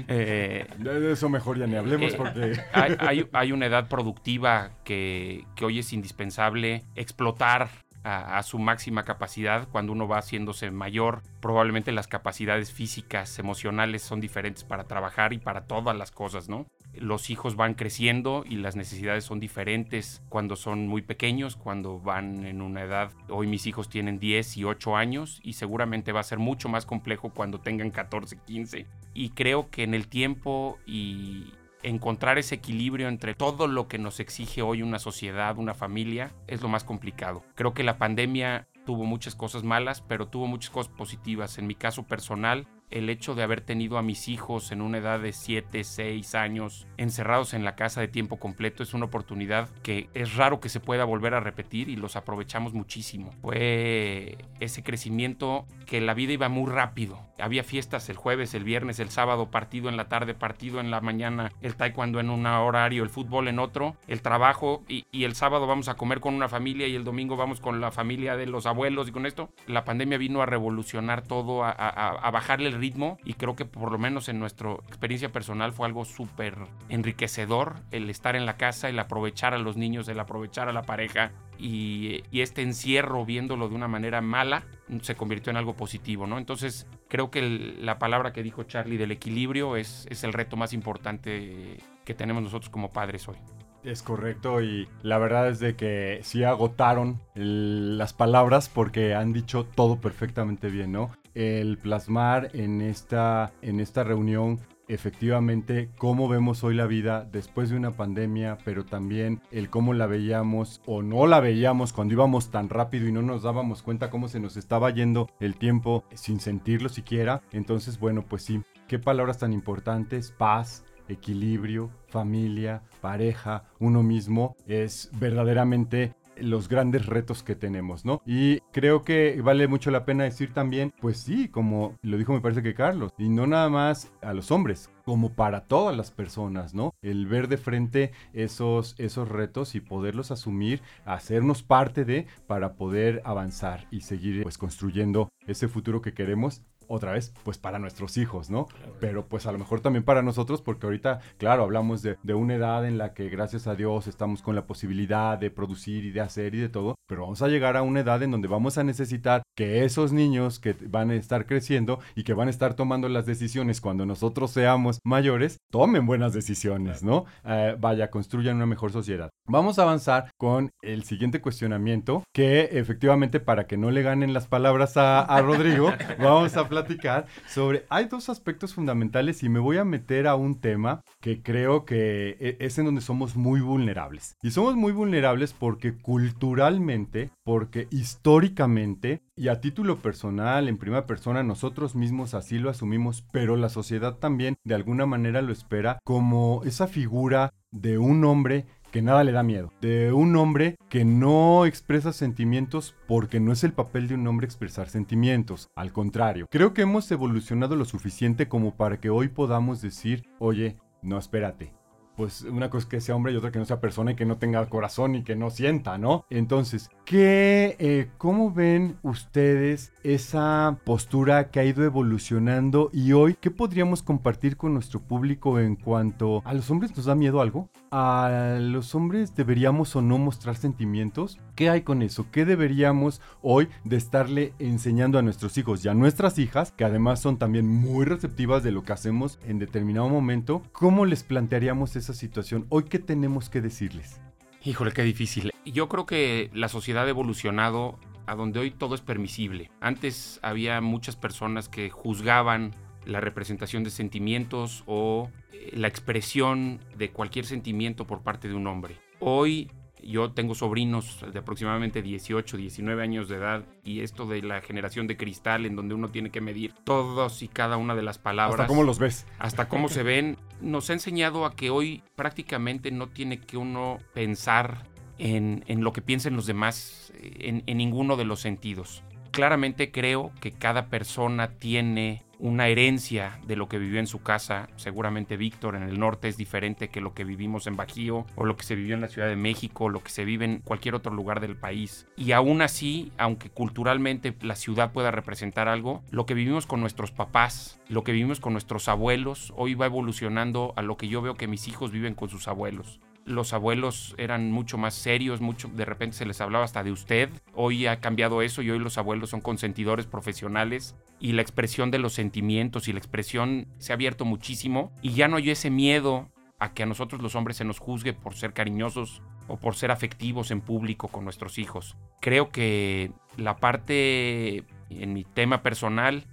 Eh, 0.07 0.67
de 0.77 1.11
eso 1.11 1.29
mejor 1.29 1.57
ya 1.57 1.67
ni 1.67 1.75
hablemos 1.75 2.13
eh, 2.13 2.17
porque... 2.17 2.59
Hay, 2.73 3.27
hay, 3.31 3.51
una 3.51 3.65
edad 3.65 3.87
productiva 3.87 4.71
que, 4.83 5.45
que 5.55 5.65
hoy 5.65 5.79
es 5.79 5.93
indispensable 5.93 6.83
explotar 6.95 7.69
a, 8.07 8.41
su 8.43 8.57
máxima 8.57 9.03
capacidad 9.03 9.67
cuando 9.67 9.91
uno 9.91 10.07
va 10.07 10.19
haciéndose 10.19 10.71
mayor. 10.71 11.23
Probablemente 11.41 11.91
las 11.91 12.07
capacidades 12.07 12.71
físicas, 12.71 13.37
emocionales 13.37 14.01
son 14.01 14.21
diferentes 14.21 14.63
para 14.63 14.85
trabajar 14.85 15.33
y 15.33 15.39
para 15.39 15.65
todas 15.65 15.95
las 15.97 16.11
cosas, 16.11 16.47
¿no? 16.47 16.65
Los 16.93 17.29
hijos 17.29 17.55
van 17.55 17.73
creciendo 17.73 18.43
y 18.47 18.55
las 18.55 18.75
necesidades 18.75 19.25
son 19.25 19.39
diferentes 19.39 20.23
cuando 20.29 20.55
son 20.55 20.87
muy 20.87 21.01
pequeños, 21.01 21.55
cuando 21.55 21.99
van 21.99 22.45
en 22.45 22.61
una 22.61 22.83
edad. 22.83 23.11
Hoy 23.29 23.45
mis 23.45 23.67
hijos 23.67 23.89
tienen 23.89 24.19
10 24.19 24.57
y 24.57 24.63
8 24.63 24.95
años 24.95 25.39
y 25.43 25.53
seguramente 25.53 26.11
va 26.11 26.21
a 26.21 26.23
ser 26.23 26.39
mucho 26.39 26.69
más 26.69 26.85
complejo 26.85 27.31
cuando 27.33 27.59
tengan 27.59 27.91
14, 27.91 28.37
15. 28.45 28.87
Y 29.13 29.29
creo 29.31 29.69
que 29.69 29.83
en 29.83 29.93
el 29.93 30.07
tiempo 30.07 30.79
y, 30.85 31.53
encontrar 31.87 32.37
ese 32.37 32.55
equilibrio 32.55 33.07
entre 33.07 33.33
todo 33.33 33.67
lo 33.67 33.87
que 33.87 33.97
nos 33.97 34.19
exige 34.19 34.61
hoy 34.61 34.81
una 34.81 34.99
sociedad, 34.99 35.57
una 35.57 35.73
familia, 35.73 36.33
es 36.47 36.61
lo 36.61 36.67
más 36.67 36.83
complicado. 36.83 37.43
Creo 37.55 37.73
que 37.73 37.83
la 37.83 37.97
pandemia 37.97 38.67
tuvo 38.85 39.05
muchas 39.05 39.35
cosas 39.35 39.63
malas, 39.63 40.01
pero 40.01 40.27
tuvo 40.27 40.47
muchas 40.47 40.69
cosas 40.69 40.91
positivas. 40.93 41.57
En 41.57 41.67
mi 41.67 41.75
caso 41.75 42.03
personal, 42.03 42.67
el 42.89 43.09
hecho 43.09 43.35
de 43.35 43.43
haber 43.43 43.61
tenido 43.61 43.97
a 43.97 44.01
mis 44.01 44.27
hijos 44.27 44.71
en 44.71 44.81
una 44.81 44.99
edad 44.99 45.19
de 45.19 45.33
7, 45.33 45.83
6 45.83 46.35
años 46.35 46.87
encerrados 46.97 47.53
en 47.53 47.65
la 47.65 47.75
casa 47.75 48.01
de 48.01 48.07
tiempo 48.07 48.37
completo 48.37 48.83
es 48.83 48.93
una 48.93 49.05
oportunidad 49.05 49.69
que 49.83 50.09
es 50.13 50.35
raro 50.35 50.59
que 50.59 50.69
se 50.69 50.79
pueda 50.79 51.03
volver 51.03 51.33
a 51.33 51.39
repetir 51.39 51.89
y 51.89 51.95
los 51.95 52.15
aprovechamos 52.15 52.73
muchísimo. 52.73 53.33
Fue 53.41 54.37
ese 54.59 54.83
crecimiento 54.83 55.65
que 55.85 56.01
la 56.01 56.13
vida 56.13 56.33
iba 56.33 56.49
muy 56.49 56.71
rápido. 56.71 57.19
Había 57.39 57.63
fiestas 57.63 58.09
el 58.09 58.15
jueves, 58.15 58.53
el 58.53 58.63
viernes, 58.63 58.99
el 58.99 59.09
sábado, 59.09 59.51
partido 59.51 59.89
en 59.89 59.97
la 59.97 60.07
tarde, 60.07 60.33
partido 60.33 60.79
en 60.79 60.89
la 60.89 61.01
mañana, 61.01 61.51
el 61.61 61.75
taekwondo 61.75 62.19
en 62.19 62.29
un 62.29 62.45
horario, 62.45 63.03
el 63.03 63.09
fútbol 63.09 63.47
en 63.47 63.59
otro, 63.59 63.95
el 64.07 64.21
trabajo 64.21 64.83
y, 64.87 65.05
el 65.27 65.35
sábado 65.35 65.67
vamos 65.67 65.89
a 65.89 65.95
comer 65.95 66.21
con 66.21 66.35
una 66.35 66.47
familia 66.47 66.87
y 66.87 66.95
el 66.95 67.03
domingo 67.03 67.35
vamos 67.35 67.59
con 67.59 67.81
la 67.81 67.91
familia 67.91 68.37
de 68.37 68.45
los 68.45 68.65
abuelos 68.65 69.09
y 69.09 69.11
con 69.11 69.25
esto. 69.25 69.49
La 69.67 69.83
pandemia 69.83 70.17
vino 70.17 70.41
a 70.41 70.45
revolucionar 70.45 71.21
todo, 71.21 71.65
a, 71.65 71.71
a 71.71 72.31
bajarle 72.31 72.69
el 72.69 72.76
ritmo 72.77 73.17
y 73.23 73.33
creo 73.33 73.55
que 73.55 73.65
por 73.65 73.91
lo 73.91 73.97
menos 73.97 74.29
en 74.29 74.39
nuestra 74.39 74.73
experiencia 74.87 75.31
personal 75.31 75.73
fue 75.73 75.85
algo 75.85 76.05
súper 76.05 76.55
enriquecedor 76.89 77.75
el 77.91 78.09
estar 78.09 78.35
en 78.35 78.45
la 78.45 78.57
casa, 78.57 78.89
el 78.89 78.99
aprovechar 78.99 79.53
a 79.53 79.57
los 79.57 79.77
niños, 79.77 80.07
el 80.07 80.19
aprovechar 80.19 80.69
a 80.69 80.73
la 80.73 80.83
pareja 80.83 81.31
y, 81.59 82.23
este 82.31 82.61
encierro 82.61 83.25
viéndolo 83.25 83.67
de 83.67 83.75
una 83.75 83.87
manera 83.87 84.21
mala 84.21 84.63
se 85.01 85.15
convirtió 85.15 85.49
en 85.49 85.57
algo 85.57 85.75
positivo, 85.75 86.27
¿no? 86.27 86.37
Entonces 86.37 86.87
creo 87.07 87.31
que 87.31 87.41
la 87.41 87.97
palabra 87.97 88.31
que 88.31 88.43
dijo 88.43 88.63
Charlie 88.63 88.97
del 88.97 89.11
equilibrio 89.11 89.75
es, 89.75 90.05
es 90.09 90.23
el 90.23 90.33
reto 90.33 90.55
más 90.55 90.71
importante 90.71 91.77
que 92.05 92.13
tenemos 92.13 92.43
nosotros 92.43 92.69
como 92.69 92.91
padres 92.91 93.27
hoy. 93.27 93.37
Es 93.83 94.03
correcto 94.03 94.61
y 94.61 94.87
la 95.01 95.17
verdad 95.17 95.47
es 95.49 95.59
de 95.59 95.75
que 95.75 96.19
sí 96.23 96.43
agotaron 96.43 97.19
las 97.35 98.13
palabras 98.13 98.69
porque 98.69 99.13
han 99.13 99.33
dicho 99.33 99.65
todo 99.65 100.01
perfectamente 100.01 100.69
bien, 100.69 100.91
¿no? 100.91 101.11
El 101.37 101.77
plasmar 101.77 102.49
en 102.55 102.81
esta, 102.81 103.53
en 103.61 103.79
esta 103.79 104.03
reunión 104.03 104.59
efectivamente 104.87 105.91
cómo 105.95 106.27
vemos 106.27 106.63
hoy 106.63 106.73
la 106.73 106.87
vida 106.87 107.27
después 107.31 107.69
de 107.69 107.77
una 107.77 107.91
pandemia, 107.91 108.57
pero 108.65 108.85
también 108.85 109.43
el 109.51 109.69
cómo 109.69 109.93
la 109.93 110.07
veíamos 110.07 110.81
o 110.87 111.03
no 111.03 111.27
la 111.27 111.39
veíamos 111.39 111.93
cuando 111.93 112.15
íbamos 112.15 112.49
tan 112.49 112.69
rápido 112.69 113.07
y 113.07 113.11
no 113.11 113.21
nos 113.21 113.43
dábamos 113.43 113.83
cuenta 113.83 114.09
cómo 114.09 114.29
se 114.29 114.39
nos 114.39 114.57
estaba 114.57 114.89
yendo 114.89 115.29
el 115.39 115.57
tiempo 115.57 116.05
sin 116.15 116.39
sentirlo 116.39 116.89
siquiera. 116.89 117.43
Entonces, 117.51 117.99
bueno, 117.99 118.25
pues 118.27 118.41
sí, 118.41 118.63
qué 118.87 118.97
palabras 118.97 119.37
tan 119.37 119.53
importantes, 119.53 120.31
paz, 120.31 120.85
equilibrio, 121.07 121.91
familia, 122.07 122.81
pareja, 122.99 123.65
uno 123.77 124.01
mismo, 124.01 124.55
es 124.65 125.11
verdaderamente 125.19 126.15
los 126.41 126.69
grandes 126.69 127.05
retos 127.05 127.43
que 127.43 127.55
tenemos, 127.55 128.05
¿no? 128.05 128.21
Y 128.25 128.59
creo 128.71 129.03
que 129.03 129.41
vale 129.41 129.67
mucho 129.67 129.91
la 129.91 130.05
pena 130.05 130.23
decir 130.23 130.53
también, 130.53 130.93
pues 131.01 131.17
sí, 131.17 131.47
como 131.47 131.95
lo 132.01 132.17
dijo 132.17 132.33
me 132.33 132.41
parece 132.41 132.63
que 132.63 132.73
Carlos, 132.73 133.11
y 133.17 133.29
no 133.29 133.47
nada 133.47 133.69
más 133.69 134.11
a 134.21 134.33
los 134.33 134.51
hombres, 134.51 134.89
como 135.05 135.33
para 135.33 135.61
todas 135.67 135.95
las 135.95 136.11
personas, 136.11 136.73
¿no? 136.73 136.93
El 137.01 137.27
ver 137.27 137.47
de 137.47 137.57
frente 137.57 138.11
esos, 138.33 138.95
esos 138.97 139.29
retos 139.29 139.75
y 139.75 139.79
poderlos 139.79 140.31
asumir, 140.31 140.81
hacernos 141.05 141.63
parte 141.63 142.05
de, 142.05 142.27
para 142.45 142.73
poder 142.73 143.21
avanzar 143.23 143.87
y 143.91 144.01
seguir 144.01 144.43
pues 144.43 144.57
construyendo 144.57 145.29
ese 145.47 145.67
futuro 145.67 146.01
que 146.01 146.13
queremos 146.13 146.61
otra 146.87 147.11
vez, 147.11 147.33
pues 147.43 147.57
para 147.57 147.79
nuestros 147.79 148.17
hijos, 148.17 148.49
¿no? 148.49 148.67
Pero 148.99 149.25
pues 149.27 149.45
a 149.45 149.51
lo 149.51 149.57
mejor 149.57 149.81
también 149.81 150.03
para 150.03 150.21
nosotros, 150.21 150.61
porque 150.61 150.85
ahorita, 150.85 151.19
claro, 151.37 151.63
hablamos 151.63 152.01
de, 152.01 152.17
de, 152.23 152.33
una 152.33 152.55
edad 152.55 152.85
en 152.85 152.97
la 152.97 153.13
que 153.13 153.29
gracias 153.29 153.67
a 153.67 153.75
Dios 153.75 154.07
estamos 154.07 154.41
con 154.41 154.55
la 154.55 154.65
posibilidad 154.67 155.37
de 155.37 155.51
producir 155.51 156.05
y 156.05 156.11
de 156.11 156.21
hacer 156.21 156.55
y 156.55 156.59
de 156.59 156.69
todo, 156.69 156.95
pero 157.07 157.23
vamos 157.23 157.41
a 157.41 157.47
llegar 157.47 157.77
a 157.77 157.81
una 157.81 158.01
edad 158.01 158.21
en 158.23 158.31
donde 158.31 158.47
vamos 158.47 158.77
a 158.77 158.83
necesitar 158.83 159.43
que 159.55 159.85
esos 159.85 160.11
niños 160.11 160.59
que 160.59 160.75
van 160.87 161.09
a 161.09 161.15
estar 161.15 161.45
creciendo 161.45 161.99
y 162.15 162.23
que 162.23 162.33
van 162.33 162.47
a 162.47 162.51
estar 162.51 162.75
tomando 162.75 163.09
las 163.09 163.25
decisiones 163.25 163.81
cuando 163.81 164.05
nosotros 164.05 164.51
seamos 164.51 164.99
mayores, 165.03 165.57
tomen 165.71 166.05
buenas 166.05 166.33
decisiones, 166.33 167.03
¿no? 167.03 167.25
Eh, 167.45 167.75
vaya, 167.79 168.09
construyan 168.09 168.57
una 168.57 168.65
mejor 168.65 168.91
sociedad. 168.91 169.29
Vamos 169.47 169.79
a 169.79 169.83
avanzar 169.83 170.29
con 170.37 170.71
el 170.81 171.03
siguiente 171.03 171.41
cuestionamiento, 171.41 172.23
que 172.33 172.69
efectivamente 172.73 173.39
para 173.39 173.65
que 173.65 173.77
no 173.77 173.91
le 173.91 174.03
ganen 174.03 174.33
las 174.33 174.47
palabras 174.47 174.97
a, 174.97 175.21
a 175.21 175.41
Rodrigo, 175.41 175.91
vamos 176.19 176.55
a 176.57 176.67
platicar 176.77 177.25
sobre, 177.47 177.85
hay 177.89 178.05
dos 178.05 178.29
aspectos 178.29 178.73
fundamentales 178.73 179.43
y 179.43 179.49
me 179.49 179.59
voy 179.59 179.77
a 179.77 179.85
meter 179.85 180.27
a 180.27 180.35
un 180.35 180.59
tema 180.59 181.01
que 181.21 181.41
creo 181.41 181.85
que 181.85 182.37
e, 182.39 182.57
es 182.59 182.77
en 182.77 182.85
donde 182.85 183.01
somos 183.01 183.35
muy 183.35 183.61
vulnerables. 183.61 184.35
Y 184.41 184.51
somos 184.51 184.75
muy 184.75 184.91
vulnerables 184.91 185.53
porque 185.53 185.97
culturalmente, 185.97 187.31
porque 187.43 187.87
históricamente 187.91 189.21
y 189.39 189.49
a 189.49 189.61
título 189.61 189.97
personal, 189.97 190.67
en 190.67 190.77
primera 190.77 191.05
persona, 191.05 191.43
nosotros 191.43 191.95
mismos 191.95 192.33
así 192.33 192.57
lo 192.57 192.71
asumimos, 192.71 193.23
pero 193.31 193.55
la 193.55 193.69
sociedad 193.69 194.15
también 194.15 194.55
de 194.63 194.73
alguna 194.73 195.05
manera 195.05 195.43
lo 195.43 195.53
espera 195.53 195.99
como 196.03 196.63
esa 196.65 196.87
figura 196.87 197.53
de 197.71 197.99
un 197.99 198.25
hombre 198.25 198.65
que 198.91 199.01
nada 199.01 199.23
le 199.23 199.31
da 199.31 199.43
miedo, 199.43 199.71
de 199.81 200.11
un 200.13 200.35
hombre 200.35 200.75
que 200.89 201.05
no 201.05 201.65
expresa 201.65 202.13
sentimientos 202.13 202.95
porque 203.07 203.39
no 203.39 203.51
es 203.51 203.63
el 203.63 203.73
papel 203.73 204.07
de 204.07 204.15
un 204.15 204.27
hombre 204.27 204.45
expresar 204.45 204.89
sentimientos, 204.89 205.69
al 205.75 205.91
contrario, 205.91 206.47
creo 206.49 206.73
que 206.73 206.83
hemos 206.83 207.09
evolucionado 207.11 207.75
lo 207.75 207.85
suficiente 207.85 208.47
como 208.47 208.75
para 208.75 208.99
que 208.99 209.09
hoy 209.09 209.27
podamos 209.27 209.81
decir, 209.81 210.23
oye, 210.39 210.77
no 211.01 211.17
espérate, 211.17 211.73
pues 212.17 212.41
una 212.41 212.69
cosa 212.69 212.85
es 212.85 212.89
que 212.89 212.99
sea 212.99 213.15
hombre 213.15 213.31
y 213.31 213.35
otra 213.35 213.51
que 213.51 213.59
no 213.59 213.65
sea 213.65 213.79
persona 213.79 214.11
y 214.11 214.15
que 214.15 214.25
no 214.25 214.37
tenga 214.37 214.67
corazón 214.67 215.13
y 215.13 215.23
que 215.23 215.35
no 215.35 215.51
sienta, 215.51 215.99
¿no? 215.99 216.25
Entonces, 216.31 216.89
¿qué, 217.05 217.77
eh, 217.79 218.09
¿cómo 218.17 218.51
ven 218.51 218.97
ustedes 219.03 219.93
esa 220.03 220.79
postura 220.83 221.51
que 221.51 221.59
ha 221.59 221.63
ido 221.63 221.83
evolucionando 221.83 222.89
y 222.91 223.13
hoy 223.13 223.37
qué 223.39 223.51
podríamos 223.51 224.01
compartir 224.01 224.57
con 224.57 224.73
nuestro 224.73 224.99
público 224.99 225.59
en 225.59 225.75
cuanto 225.75 226.41
a 226.43 226.55
los 226.55 226.71
hombres 226.71 226.97
nos 226.97 227.05
da 227.05 227.13
miedo 227.13 227.39
algo? 227.39 227.69
¿A 227.89 228.57
los 228.59 228.95
hombres 228.95 229.33
deberíamos 229.33 229.95
o 229.95 230.01
no 230.01 230.17
mostrar 230.17 230.57
sentimientos? 230.57 231.39
¿Qué 231.55 231.69
hay 231.69 231.83
con 231.83 232.01
eso? 232.01 232.27
¿Qué 232.31 232.43
deberíamos 232.43 233.21
hoy 233.41 233.69
de 233.85 233.95
estarle 233.95 234.53
enseñando 234.59 235.17
a 235.17 235.21
nuestros 235.21 235.57
hijos 235.57 235.85
y 235.85 235.87
a 235.87 235.93
nuestras 235.93 236.37
hijas, 236.37 236.73
que 236.73 236.83
además 236.83 237.21
son 237.21 237.37
también 237.37 237.65
muy 237.65 238.05
receptivas 238.05 238.61
de 238.63 238.71
lo 238.71 238.83
que 238.83 238.91
hacemos 238.91 239.39
en 239.47 239.57
determinado 239.57 240.09
momento? 240.09 240.63
¿Cómo 240.73 241.05
les 241.05 241.23
plantearíamos 241.23 241.95
eso? 241.95 242.13
situación, 242.13 242.65
¿hoy 242.69 242.83
qué 242.83 242.99
tenemos 242.99 243.49
que 243.49 243.61
decirles? 243.61 244.19
Híjole, 244.63 244.91
qué 244.91 245.03
difícil. 245.03 245.51
Yo 245.65 245.87
creo 245.87 246.05
que 246.05 246.49
la 246.53 246.67
sociedad 246.67 247.05
ha 247.05 247.09
evolucionado 247.09 247.99
a 248.25 248.35
donde 248.35 248.59
hoy 248.59 248.71
todo 248.71 248.95
es 248.95 249.01
permisible. 249.01 249.71
Antes 249.79 250.39
había 250.41 250.81
muchas 250.81 251.15
personas 251.15 251.69
que 251.69 251.89
juzgaban 251.89 252.75
la 253.07 253.21
representación 253.21 253.83
de 253.83 253.89
sentimientos 253.89 254.83
o 254.85 255.29
eh, 255.51 255.71
la 255.73 255.87
expresión 255.87 256.79
de 256.95 257.09
cualquier 257.11 257.45
sentimiento 257.45 258.05
por 258.05 258.21
parte 258.21 258.47
de 258.47 258.53
un 258.53 258.67
hombre. 258.67 258.97
Hoy 259.19 259.71
yo 260.03 260.31
tengo 260.31 260.55
sobrinos 260.55 261.25
de 261.33 261.39
aproximadamente 261.39 262.01
18, 262.01 262.57
19 262.57 263.01
años 263.01 263.29
de 263.29 263.37
edad 263.37 263.65
y 263.83 264.01
esto 264.01 264.25
de 264.25 264.41
la 264.41 264.61
generación 264.61 265.07
de 265.07 265.17
cristal 265.17 265.65
en 265.65 265.75
donde 265.75 265.95
uno 265.95 266.09
tiene 266.09 266.29
que 266.29 266.41
medir 266.41 266.73
todos 266.83 267.41
y 267.41 267.47
cada 267.47 267.77
una 267.77 267.95
de 267.95 268.03
las 268.03 268.17
palabras. 268.17 268.59
Hasta 268.59 268.67
cómo 268.67 268.83
los 268.83 268.99
ves. 268.99 269.25
Hasta 269.39 269.67
cómo 269.67 269.89
se 269.89 270.03
ven. 270.03 270.37
Nos 270.61 270.89
ha 270.89 270.93
enseñado 270.93 271.45
a 271.45 271.55
que 271.55 271.69
hoy 271.69 272.03
prácticamente 272.15 272.91
no 272.91 273.07
tiene 273.07 273.39
que 273.39 273.57
uno 273.57 273.99
pensar 274.13 274.83
en, 275.17 275.63
lo 275.83 275.93
que 275.93 276.01
piensen 276.01 276.35
los 276.35 276.45
demás 276.45 277.11
en, 277.21 277.63
en 277.65 277.77
ninguno 277.77 278.17
de 278.17 278.25
los 278.25 278.39
sentidos. 278.39 279.03
Claramente 279.31 279.91
creo 279.91 280.31
que 280.39 280.51
cada 280.51 280.87
persona 280.87 281.49
tiene 281.59 282.23
una 282.39 282.67
herencia 282.67 283.39
de 283.45 283.55
lo 283.55 283.67
que 283.67 283.79
vivió 283.79 283.99
en 283.99 284.07
su 284.07 284.21
casa. 284.21 284.69
Seguramente 284.75 285.37
Víctor 285.37 285.75
en 285.75 285.83
el 285.83 285.99
norte 285.99 286.27
es 286.27 286.37
diferente 286.37 286.89
que 286.89 287.01
lo 287.01 287.13
que 287.13 287.23
vivimos 287.23 287.67
en 287.67 287.75
Bajío 287.75 288.25
o 288.35 288.45
lo 288.45 288.55
que 288.57 288.63
se 288.63 288.75
vivió 288.75 288.95
en 288.95 289.01
la 289.01 289.07
Ciudad 289.07 289.27
de 289.27 289.35
México 289.35 289.85
o 289.85 289.89
lo 289.89 290.03
que 290.03 290.09
se 290.09 290.25
vive 290.25 290.45
en 290.45 290.59
cualquier 290.59 290.95
otro 290.95 291.13
lugar 291.13 291.39
del 291.39 291.55
país. 291.55 292.07
Y 292.15 292.31
aún 292.31 292.61
así, 292.61 293.11
aunque 293.17 293.49
culturalmente 293.49 294.35
la 294.41 294.55
ciudad 294.55 294.91
pueda 294.91 295.11
representar 295.11 295.67
algo, 295.67 296.03
lo 296.11 296.25
que 296.25 296.33
vivimos 296.33 296.65
con 296.65 296.81
nuestros 296.81 297.11
papás, 297.11 297.79
lo 297.89 298.03
que 298.03 298.11
vivimos 298.11 298.39
con 298.39 298.53
nuestros 298.53 298.87
abuelos, 298.87 299.53
hoy 299.55 299.73
va 299.73 299.85
evolucionando 299.85 300.73
a 300.75 300.81
lo 300.81 300.97
que 300.97 301.07
yo 301.07 301.21
veo 301.21 301.35
que 301.35 301.47
mis 301.47 301.67
hijos 301.67 301.91
viven 301.91 302.13
con 302.13 302.29
sus 302.29 302.47
abuelos 302.47 302.99
los 303.27 303.53
abuelos 303.53 304.15
eran 304.17 304.51
mucho 304.51 304.77
más 304.77 304.95
serios, 304.95 305.41
mucho 305.41 305.67
de 305.67 305.85
repente 305.85 306.15
se 306.17 306.25
les 306.25 306.41
hablaba 306.41 306.63
hasta 306.63 306.83
de 306.83 306.91
usted. 306.91 307.29
Hoy 307.53 307.85
ha 307.85 307.99
cambiado 307.99 308.41
eso 308.41 308.61
y 308.61 308.71
hoy 308.71 308.79
los 308.79 308.97
abuelos 308.97 309.29
son 309.29 309.41
consentidores 309.41 310.07
profesionales 310.07 310.95
y 311.19 311.33
la 311.33 311.41
expresión 311.41 311.91
de 311.91 311.99
los 311.99 312.13
sentimientos 312.13 312.87
y 312.87 312.93
la 312.93 312.99
expresión 312.99 313.67
se 313.77 313.91
ha 313.91 313.95
abierto 313.95 314.25
muchísimo 314.25 314.91
y 315.01 315.11
ya 315.11 315.27
no 315.27 315.37
hay 315.37 315.51
ese 315.51 315.69
miedo 315.69 316.31
a 316.59 316.73
que 316.73 316.83
a 316.83 316.87
nosotros 316.87 317.21
los 317.21 317.35
hombres 317.35 317.57
se 317.57 317.65
nos 317.65 317.79
juzgue 317.79 318.13
por 318.13 318.33
ser 318.33 318.53
cariñosos 318.53 319.21
o 319.47 319.57
por 319.57 319.75
ser 319.75 319.91
afectivos 319.91 320.49
en 320.51 320.61
público 320.61 321.09
con 321.09 321.23
nuestros 321.23 321.57
hijos. 321.59 321.97
Creo 322.21 322.49
que 322.49 323.11
la 323.35 323.57
parte 323.57 324.63
en 324.89 325.13
mi 325.13 325.23
tema 325.25 325.61
personal 325.61 326.25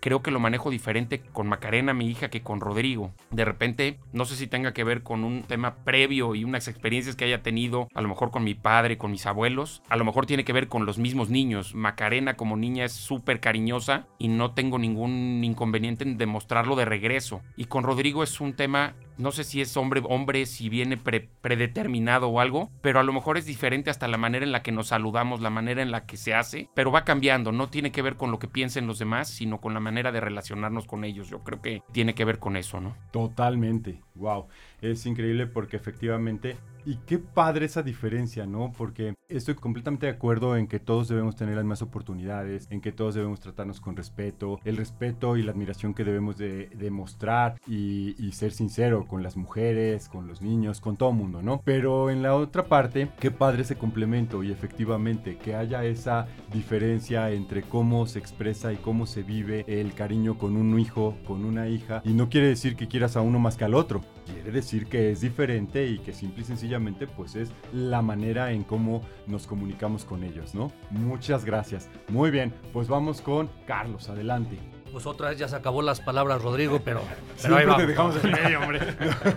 creo 0.00 0.22
que 0.22 0.30
lo 0.30 0.40
manejo 0.40 0.70
diferente 0.70 1.20
con 1.32 1.46
Macarena, 1.46 1.94
mi 1.94 2.08
hija, 2.08 2.30
que 2.30 2.42
con 2.42 2.60
Rodrigo. 2.60 3.12
De 3.30 3.44
repente, 3.44 3.98
no 4.12 4.24
sé 4.24 4.36
si 4.36 4.46
tenga 4.46 4.72
que 4.72 4.84
ver 4.84 5.02
con 5.02 5.24
un 5.24 5.42
tema 5.42 5.76
previo 5.84 6.34
y 6.34 6.44
unas 6.44 6.68
experiencias 6.68 7.16
que 7.16 7.24
haya 7.26 7.42
tenido, 7.42 7.88
a 7.94 8.02
lo 8.02 8.08
mejor 8.08 8.30
con 8.30 8.44
mi 8.44 8.54
padre, 8.54 8.98
con 8.98 9.10
mis 9.10 9.26
abuelos. 9.26 9.82
A 9.88 9.96
lo 9.96 10.04
mejor 10.04 10.26
tiene 10.26 10.44
que 10.44 10.52
ver 10.52 10.68
con 10.68 10.86
los 10.86 10.98
mismos 10.98 11.30
niños. 11.30 11.74
Macarena 11.74 12.34
como 12.34 12.56
niña 12.56 12.84
es 12.84 12.92
súper 12.92 13.40
cariñosa 13.40 14.06
y 14.18 14.28
no 14.28 14.52
tengo 14.52 14.78
ningún 14.78 15.42
inconveniente 15.44 16.04
en 16.04 16.18
demostrarlo 16.18 16.76
de 16.76 16.84
regreso. 16.84 17.42
Y 17.56 17.66
con 17.66 17.84
Rodrigo 17.84 18.22
es 18.22 18.40
un 18.40 18.54
tema 18.54 18.94
no 19.20 19.32
sé 19.32 19.44
si 19.44 19.60
es 19.60 19.76
hombre, 19.76 20.02
hombre, 20.04 20.46
si 20.46 20.68
viene 20.68 20.96
predeterminado 20.96 22.28
o 22.28 22.40
algo, 22.40 22.70
pero 22.80 23.00
a 23.00 23.02
lo 23.02 23.12
mejor 23.12 23.38
es 23.38 23.46
diferente 23.46 23.90
hasta 23.90 24.08
la 24.08 24.16
manera 24.16 24.44
en 24.44 24.52
la 24.52 24.62
que 24.62 24.72
nos 24.72 24.88
saludamos, 24.88 25.40
la 25.40 25.50
manera 25.50 25.82
en 25.82 25.90
la 25.90 26.06
que 26.06 26.16
se 26.16 26.34
hace, 26.34 26.68
pero 26.74 26.90
va 26.90 27.04
cambiando, 27.04 27.52
no 27.52 27.68
tiene 27.68 27.92
que 27.92 28.02
ver 28.02 28.16
con 28.16 28.30
lo 28.30 28.38
que 28.38 28.48
piensen 28.48 28.86
los 28.86 28.98
demás, 28.98 29.28
sino 29.28 29.60
con 29.60 29.74
la 29.74 29.80
manera 29.80 30.12
de 30.12 30.20
relacionarnos 30.20 30.86
con 30.86 31.04
ellos. 31.04 31.28
Yo 31.28 31.44
creo 31.44 31.60
que 31.60 31.82
tiene 31.92 32.14
que 32.14 32.24
ver 32.24 32.38
con 32.38 32.56
eso, 32.56 32.80
¿no? 32.80 32.96
Totalmente, 33.10 34.00
wow. 34.14 34.46
Es 34.80 35.06
increíble 35.06 35.46
porque 35.46 35.76
efectivamente 35.76 36.56
y 36.84 36.96
qué 37.06 37.18
padre 37.18 37.66
esa 37.66 37.82
diferencia, 37.82 38.46
¿no? 38.46 38.72
Porque 38.76 39.14
estoy 39.28 39.54
completamente 39.54 40.06
de 40.06 40.12
acuerdo 40.12 40.56
en 40.56 40.66
que 40.66 40.80
todos 40.80 41.08
debemos 41.08 41.36
tener 41.36 41.54
las 41.54 41.64
mismas 41.64 41.82
oportunidades, 41.82 42.66
en 42.70 42.80
que 42.80 42.92
todos 42.92 43.14
debemos 43.14 43.40
tratarnos 43.40 43.80
con 43.80 43.96
respeto, 43.96 44.58
el 44.64 44.76
respeto 44.76 45.36
y 45.36 45.42
la 45.42 45.52
admiración 45.52 45.94
que 45.94 46.04
debemos 46.04 46.36
de, 46.36 46.68
demostrar 46.74 47.60
y, 47.66 48.30
ser 48.30 48.52
sincero 48.52 49.06
con 49.06 49.22
las 49.22 49.36
mujeres, 49.36 50.08
con 50.08 50.26
los 50.26 50.40
niños, 50.40 50.80
con 50.80 50.96
todo 50.96 51.12
mundo, 51.12 51.42
¿no? 51.42 51.60
Pero 51.64 52.10
en 52.10 52.22
la 52.22 52.34
otra 52.34 52.66
parte, 52.66 53.10
qué 53.18 53.30
padre 53.30 53.62
ese 53.62 53.76
complemento 53.76 54.42
y 54.42 54.50
efectivamente 54.50 55.36
que 55.36 55.54
haya 55.54 55.84
esa 55.84 56.26
diferencia 56.50 57.30
entre 57.32 57.62
cómo 57.62 58.06
se 58.06 58.18
expresa 58.18 58.72
y 58.72 58.76
cómo 58.76 59.04
se 59.04 59.22
vive 59.22 59.64
el 59.66 59.92
cariño 59.94 60.38
con 60.38 60.56
un 60.56 60.78
hijo, 60.78 61.16
con 61.26 61.44
una 61.44 61.68
hija. 61.68 62.00
Y 62.04 62.14
no 62.14 62.30
quiere 62.30 62.46
decir 62.46 62.76
que 62.76 62.88
quieras 62.88 63.16
a 63.16 63.20
uno 63.20 63.38
más 63.38 63.56
que 63.56 63.64
al 63.64 63.74
otro, 63.74 64.00
quiere 64.32 64.50
decir 64.50 64.86
que 64.86 65.10
es 65.10 65.20
diferente 65.20 65.86
y 65.86 65.98
que 65.98 66.12
simple 66.12 66.42
y 66.42 66.44
sencillamente 66.44 67.06
pues 67.06 67.36
es 67.36 67.50
la 67.72 68.02
manera 68.02 68.52
en 68.52 68.64
cómo 68.64 69.02
nos 69.26 69.46
comunicamos 69.46 70.04
con 70.04 70.24
ellos, 70.24 70.54
¿no? 70.54 70.72
Muchas 70.90 71.44
gracias. 71.44 71.88
Muy 72.08 72.30
bien, 72.30 72.52
pues 72.72 72.88
vamos 72.88 73.20
con 73.20 73.50
Carlos, 73.66 74.08
adelante. 74.08 74.58
Pues 74.92 75.06
otra 75.06 75.30
vez 75.30 75.38
ya 75.38 75.48
se 75.48 75.56
acabó 75.56 75.82
las 75.82 76.00
palabras, 76.00 76.42
Rodrigo, 76.42 76.80
pero. 76.84 77.02
pero 77.42 77.76
te 77.76 77.86
dejamos 77.86 78.24
en 78.24 78.30
medio, 78.30 78.60
hombre. 78.60 78.80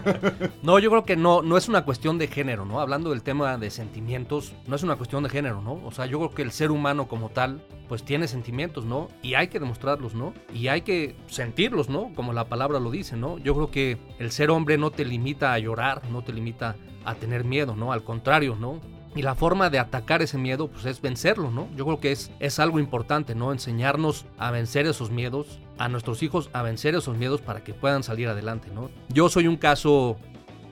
no, 0.63 0.79
yo 0.79 0.89
creo 0.89 1.03
que 1.03 1.15
no, 1.15 1.41
no 1.41 1.57
es 1.57 1.67
una 1.67 1.85
cuestión 1.85 2.17
de 2.17 2.27
género, 2.27 2.65
¿no? 2.65 2.79
Hablando 2.79 3.11
del 3.11 3.23
tema 3.23 3.57
de 3.57 3.69
sentimientos, 3.69 4.53
no 4.67 4.75
es 4.75 4.83
una 4.83 4.95
cuestión 4.95 5.23
de 5.23 5.29
género, 5.29 5.61
¿no? 5.61 5.81
O 5.85 5.91
sea, 5.91 6.05
yo 6.05 6.17
creo 6.19 6.31
que 6.31 6.41
el 6.41 6.51
ser 6.51 6.71
humano 6.71 7.07
como 7.07 7.29
tal, 7.29 7.61
pues 7.87 8.03
tiene 8.03 8.27
sentimientos, 8.27 8.85
¿no? 8.85 9.09
Y 9.21 9.35
hay 9.35 9.47
que 9.47 9.59
demostrarlos, 9.59 10.15
¿no? 10.15 10.33
Y 10.53 10.67
hay 10.67 10.81
que 10.81 11.15
sentirlos, 11.27 11.89
¿no? 11.89 12.11
Como 12.15 12.33
la 12.33 12.45
palabra 12.45 12.79
lo 12.79 12.91
dice, 12.91 13.15
¿no? 13.15 13.37
Yo 13.37 13.53
creo 13.55 13.71
que 13.71 13.97
el 14.19 14.31
ser 14.31 14.49
hombre 14.49 14.77
no 14.77 14.91
te 14.91 15.05
limita 15.05 15.53
a 15.53 15.59
llorar, 15.59 16.01
no 16.09 16.23
te 16.23 16.33
limita 16.33 16.75
a 17.05 17.15
tener 17.15 17.43
miedo, 17.43 17.75
¿no? 17.75 17.91
Al 17.91 18.03
contrario, 18.03 18.55
¿no? 18.59 18.79
Y 19.15 19.21
la 19.21 19.35
forma 19.35 19.69
de 19.69 19.79
atacar 19.79 20.21
ese 20.21 20.37
miedo, 20.37 20.67
pues 20.67 20.85
es 20.85 21.01
vencerlo, 21.01 21.51
¿no? 21.51 21.67
Yo 21.75 21.85
creo 21.85 21.99
que 21.99 22.11
es, 22.11 22.31
es 22.39 22.59
algo 22.59 22.79
importante, 22.79 23.35
¿no? 23.35 23.51
Enseñarnos 23.51 24.25
a 24.39 24.49
vencer 24.49 24.87
esos 24.87 25.11
miedos, 25.11 25.59
a 25.77 25.87
nuestros 25.87 26.23
hijos 26.23 26.49
a 26.53 26.63
vencer 26.63 26.95
esos 26.95 27.15
miedos 27.15 27.41
para 27.41 27.63
que 27.63 27.73
puedan 27.73 28.03
salir 28.03 28.27
adelante, 28.27 28.69
¿no? 28.73 28.89
Yo 29.09 29.29
soy 29.29 29.47
un 29.47 29.57
caso 29.57 30.17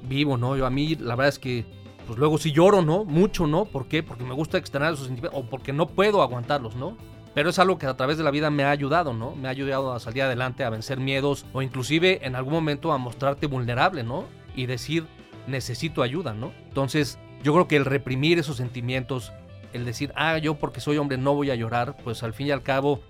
vivo, 0.08 0.38
¿no? 0.38 0.56
Yo 0.58 0.66
a 0.66 0.72
mí, 0.72 0.96
la 0.96 1.16
verdad 1.16 1.30
es 1.30 1.40
que, 1.40 1.66
pues 2.08 2.18
luego 2.18 2.40
sí 2.40 2.52
lloro, 2.52 2.82
¿no? 2.82 3.06
Mucho, 3.06 3.46
¿no? 3.46 3.66
¿Por 3.66 3.88
qué? 3.88 4.02
Porque 4.02 4.24
me 4.24 4.34
gusta 4.34 4.58
externar 4.58 4.94
esos 4.94 5.06
sentimientos 5.06 5.40
o 5.40 5.48
porque 5.48 5.72
no 5.72 5.88
puedo 5.88 6.24
aguantarlos, 6.24 6.76
¿no? 6.76 6.98
Pero 7.34 7.50
es 7.50 7.60
algo 7.60 7.78
que 7.78 7.86
a 7.86 7.96
través 7.96 8.18
de 8.18 8.24
la 8.24 8.32
vida 8.32 8.50
me 8.50 8.64
ha 8.64 8.72
ayudado, 8.72 9.14
¿no? 9.14 9.36
Me 9.36 9.48
ha 9.48 9.52
ayudado 9.52 9.94
a 9.94 10.00
salir 10.00 10.24
adelante, 10.24 10.64
a 10.64 10.70
vencer 10.70 11.00
miedos 11.00 11.46
o 11.54 11.62
inclusive 11.62 12.26
en 12.26 12.36
algún 12.36 12.54
momento 12.54 12.92
a 12.92 12.98
mostrarte 12.98 13.48
vulnerable, 13.48 14.04
¿no? 14.04 14.26
Y 14.56 14.66
decir, 14.66 15.06
necesito 15.48 16.02
ayuda, 16.02 16.34
¿no? 16.34 16.52
Entonces, 16.68 17.20
yo 17.44 17.54
creo 17.54 17.68
que 17.68 17.76
el 17.76 17.86
reprimir 17.86 18.40
esos 18.40 18.58
sentimientos, 18.58 19.32
el 19.74 19.86
decir, 19.86 20.12
ah, 20.16 20.38
yo 20.38 20.56
porque 20.56 20.82
soy 20.82 20.98
hombre 20.98 21.18
no 21.18 21.34
voy 21.34 21.52
a 21.52 21.56
llorar, 21.56 21.98
pues 22.04 22.24
al 22.24 22.34
fin 22.34 22.48
y 22.48 22.52
al 22.52 22.64
cabo, 22.64 23.02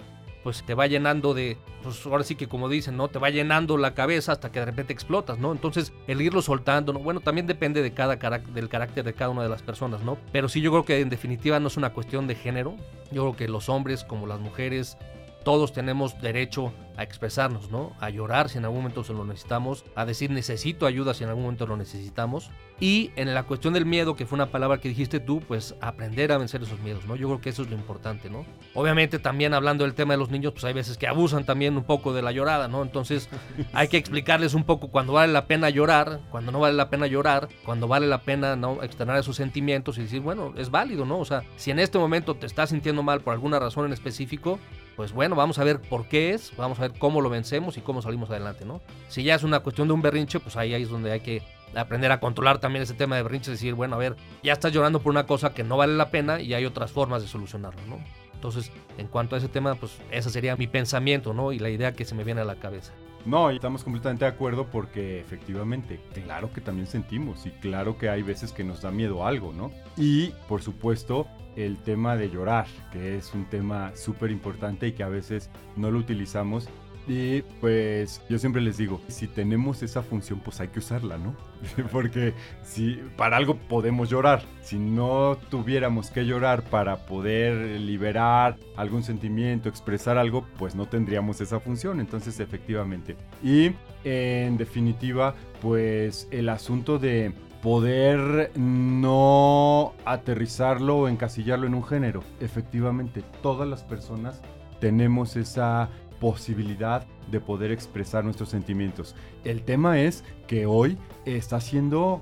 pues 0.43 0.63
te 0.65 0.73
va 0.73 0.87
llenando 0.87 1.33
de, 1.33 1.57
pues 1.83 2.05
ahora 2.05 2.23
sí 2.23 2.35
que 2.35 2.47
como 2.47 2.67
dicen, 2.69 2.97
¿no? 2.97 3.07
Te 3.07 3.19
va 3.19 3.29
llenando 3.29 3.77
la 3.77 3.93
cabeza 3.93 4.31
hasta 4.31 4.51
que 4.51 4.59
de 4.59 4.65
repente 4.65 4.93
explotas, 4.93 5.37
¿no? 5.37 5.51
Entonces, 5.51 5.93
el 6.07 6.21
irlo 6.21 6.41
soltando, 6.41 6.93
¿no? 6.93 6.99
bueno, 6.99 7.19
también 7.19 7.47
depende 7.47 7.81
de 7.81 7.93
cada 7.93 8.15
del 8.15 8.69
carácter 8.69 9.03
de 9.03 9.13
cada 9.13 9.29
una 9.29 9.43
de 9.43 9.49
las 9.49 9.61
personas, 9.61 10.01
¿no? 10.03 10.17
Pero 10.31 10.49
sí 10.49 10.61
yo 10.61 10.71
creo 10.71 10.85
que 10.85 10.99
en 10.99 11.09
definitiva 11.09 11.59
no 11.59 11.67
es 11.67 11.77
una 11.77 11.91
cuestión 11.91 12.27
de 12.27 12.35
género. 12.35 12.75
Yo 13.11 13.23
creo 13.23 13.35
que 13.35 13.47
los 13.47 13.69
hombres 13.69 14.03
como 14.03 14.25
las 14.25 14.39
mujeres, 14.39 14.97
todos 15.43 15.73
tenemos 15.73 16.19
derecho 16.21 16.73
a 16.97 17.03
expresarnos, 17.03 17.71
¿no? 17.71 17.93
A 17.99 18.09
llorar 18.09 18.49
si 18.49 18.57
en 18.57 18.65
algún 18.65 18.79
momento 18.79 19.03
se 19.03 19.13
lo 19.13 19.25
necesitamos, 19.25 19.85
a 19.95 20.05
decir 20.05 20.29
necesito 20.29 20.85
ayuda 20.85 21.13
si 21.13 21.23
en 21.23 21.29
algún 21.29 21.43
momento 21.43 21.65
lo 21.65 21.77
necesitamos. 21.77 22.51
Y 22.79 23.11
en 23.15 23.33
la 23.33 23.43
cuestión 23.43 23.73
del 23.73 23.85
miedo, 23.85 24.15
que 24.15 24.25
fue 24.25 24.35
una 24.37 24.47
palabra 24.47 24.79
que 24.79 24.89
dijiste 24.89 25.19
tú, 25.19 25.39
pues 25.47 25.75
aprender 25.81 26.31
a 26.31 26.37
vencer 26.37 26.63
esos 26.63 26.79
miedos, 26.79 27.05
¿no? 27.05 27.15
Yo 27.15 27.27
creo 27.27 27.41
que 27.41 27.49
eso 27.49 27.61
es 27.61 27.69
lo 27.69 27.75
importante, 27.75 28.29
¿no? 28.29 28.45
Obviamente 28.73 29.19
también 29.19 29.53
hablando 29.53 29.83
del 29.83 29.93
tema 29.93 30.13
de 30.13 30.17
los 30.17 30.31
niños, 30.31 30.53
pues 30.53 30.63
hay 30.63 30.73
veces 30.73 30.97
que 30.97 31.07
abusan 31.07 31.45
también 31.45 31.77
un 31.77 31.83
poco 31.83 32.11
de 32.11 32.23
la 32.23 32.31
llorada, 32.31 32.67
¿no? 32.67 32.81
Entonces 32.81 33.29
hay 33.73 33.87
que 33.87 33.97
explicarles 33.97 34.53
un 34.53 34.63
poco 34.63 34.87
cuando 34.87 35.13
vale 35.13 35.31
la 35.31 35.45
pena 35.45 35.69
llorar, 35.69 36.21
cuando 36.31 36.51
no 36.51 36.59
vale 36.59 36.75
la 36.75 36.89
pena 36.89 37.05
llorar, 37.07 37.49
cuando 37.65 37.87
vale 37.87 38.07
la 38.07 38.21
pena 38.21 38.55
no 38.55 38.81
externar 38.81 39.17
esos 39.17 39.35
sentimientos 39.35 39.97
y 39.97 40.03
decir, 40.03 40.21
bueno, 40.21 40.53
es 40.57 40.71
válido, 40.71 41.05
¿no? 41.05 41.19
O 41.19 41.25
sea, 41.25 41.43
si 41.57 41.71
en 41.71 41.79
este 41.79 41.99
momento 41.99 42.35
te 42.35 42.47
estás 42.47 42.69
sintiendo 42.69 43.03
mal 43.03 43.21
por 43.21 43.33
alguna 43.33 43.59
razón 43.59 43.85
en 43.85 43.93
específico, 43.93 44.59
pues 45.01 45.13
bueno, 45.13 45.35
vamos 45.35 45.57
a 45.57 45.63
ver 45.63 45.81
por 45.81 46.07
qué 46.07 46.29
es, 46.29 46.55
vamos 46.57 46.77
a 46.77 46.83
ver 46.83 46.93
cómo 46.99 47.21
lo 47.21 47.29
vencemos 47.31 47.75
y 47.75 47.81
cómo 47.81 48.03
salimos 48.03 48.29
adelante, 48.29 48.65
¿no? 48.65 48.81
Si 49.09 49.23
ya 49.23 49.33
es 49.33 49.41
una 49.41 49.61
cuestión 49.61 49.87
de 49.87 49.95
un 49.95 50.03
berrinche, 50.03 50.39
pues 50.39 50.55
ahí, 50.57 50.75
ahí 50.75 50.83
es 50.83 50.91
donde 50.91 51.11
hay 51.11 51.21
que 51.21 51.41
aprender 51.73 52.11
a 52.11 52.19
controlar 52.19 52.59
también 52.59 52.83
ese 52.83 52.93
tema 52.93 53.15
de 53.15 53.23
berrinche, 53.23 53.49
decir, 53.49 53.73
bueno, 53.73 53.95
a 53.95 53.97
ver, 53.97 54.15
ya 54.43 54.53
estás 54.53 54.71
llorando 54.71 54.99
por 54.99 55.09
una 55.09 55.25
cosa 55.25 55.55
que 55.55 55.63
no 55.63 55.75
vale 55.75 55.95
la 55.95 56.11
pena 56.11 56.39
y 56.39 56.53
hay 56.53 56.65
otras 56.65 56.91
formas 56.91 57.23
de 57.23 57.27
solucionarlo, 57.27 57.81
¿no? 57.89 57.97
Entonces, 58.41 58.71
en 58.97 59.05
cuanto 59.05 59.35
a 59.35 59.37
ese 59.37 59.49
tema, 59.49 59.75
pues 59.75 59.99
ese 60.09 60.31
sería 60.31 60.55
mi 60.55 60.65
pensamiento, 60.65 61.31
¿no? 61.31 61.51
Y 61.51 61.59
la 61.59 61.69
idea 61.69 61.93
que 61.93 62.05
se 62.05 62.15
me 62.15 62.23
viene 62.23 62.41
a 62.41 62.43
la 62.43 62.55
cabeza. 62.55 62.91
No, 63.23 63.51
estamos 63.51 63.83
completamente 63.83 64.25
de 64.25 64.31
acuerdo 64.31 64.65
porque 64.65 65.19
efectivamente, 65.19 65.99
claro 66.11 66.51
que 66.51 66.59
también 66.59 66.87
sentimos 66.87 67.45
y 67.45 67.51
claro 67.51 67.99
que 67.99 68.09
hay 68.09 68.23
veces 68.23 68.51
que 68.51 68.63
nos 68.63 68.81
da 68.81 68.89
miedo 68.89 69.27
algo, 69.27 69.53
¿no? 69.53 69.69
Y 69.95 70.33
por 70.49 70.63
supuesto, 70.63 71.27
el 71.55 71.77
tema 71.77 72.17
de 72.17 72.31
llorar, 72.31 72.65
que 72.91 73.15
es 73.15 73.31
un 73.35 73.45
tema 73.45 73.91
súper 73.95 74.31
importante 74.31 74.87
y 74.87 74.93
que 74.93 75.03
a 75.03 75.07
veces 75.07 75.51
no 75.75 75.91
lo 75.91 75.99
utilizamos. 75.99 76.67
Y 77.07 77.41
pues 77.59 78.21
yo 78.29 78.37
siempre 78.37 78.61
les 78.61 78.77
digo, 78.77 79.01
si 79.07 79.27
tenemos 79.27 79.81
esa 79.83 80.03
función, 80.03 80.39
pues 80.39 80.59
hay 80.61 80.67
que 80.67 80.79
usarla, 80.79 81.17
¿no? 81.17 81.35
Porque 81.91 82.33
si 82.63 82.99
para 83.17 83.37
algo 83.37 83.55
podemos 83.55 84.09
llorar, 84.09 84.43
si 84.61 84.77
no 84.77 85.37
tuviéramos 85.49 86.11
que 86.11 86.25
llorar 86.25 86.63
para 86.63 87.05
poder 87.05 87.79
liberar 87.79 88.57
algún 88.75 89.03
sentimiento, 89.03 89.69
expresar 89.69 90.17
algo, 90.17 90.45
pues 90.57 90.75
no 90.75 90.87
tendríamos 90.87 91.41
esa 91.41 91.59
función. 91.59 91.99
Entonces, 91.99 92.39
efectivamente. 92.39 93.15
Y 93.43 93.71
en 94.03 94.57
definitiva, 94.57 95.35
pues 95.61 96.27
el 96.31 96.49
asunto 96.49 96.99
de 96.99 97.33
poder 97.61 98.51
no 98.55 99.93
aterrizarlo 100.05 100.97
o 100.97 101.07
encasillarlo 101.07 101.67
en 101.67 101.75
un 101.75 101.83
género. 101.83 102.23
Efectivamente, 102.39 103.23
todas 103.41 103.67
las 103.67 103.83
personas 103.83 104.41
tenemos 104.79 105.35
esa 105.35 105.89
posibilidad 106.21 107.05
de 107.29 107.41
poder 107.41 107.71
expresar 107.71 108.23
nuestros 108.23 108.47
sentimientos. 108.47 109.15
El 109.43 109.63
tema 109.63 109.99
es 109.99 110.23
que 110.47 110.65
hoy 110.67 110.97
está 111.25 111.59
siendo 111.59 112.21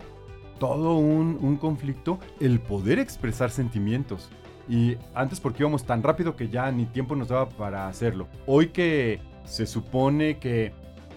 todo 0.57 0.97
un, 0.97 1.57
conflicto 1.57 2.17
el 2.39 2.59
poder 2.59 2.97
expresar 2.97 3.51
sentimientos. 3.51 4.29
Y 4.67 4.97
antes 5.13 5.39
porque 5.39 5.63
íbamos 5.63 5.83
tan 5.83 6.01
rápido 6.01 6.35
que 6.35 6.47
ya 6.47 6.71
ni 6.71 6.85
tiempo 6.85 7.15
nos 7.15 7.27
daba 7.27 7.49
para 7.49 7.87
hacerlo. 7.87 8.27
Hoy 8.47 8.67
que 8.67 9.19
se 9.43 9.65
supone 9.65 10.37
que 10.37 10.71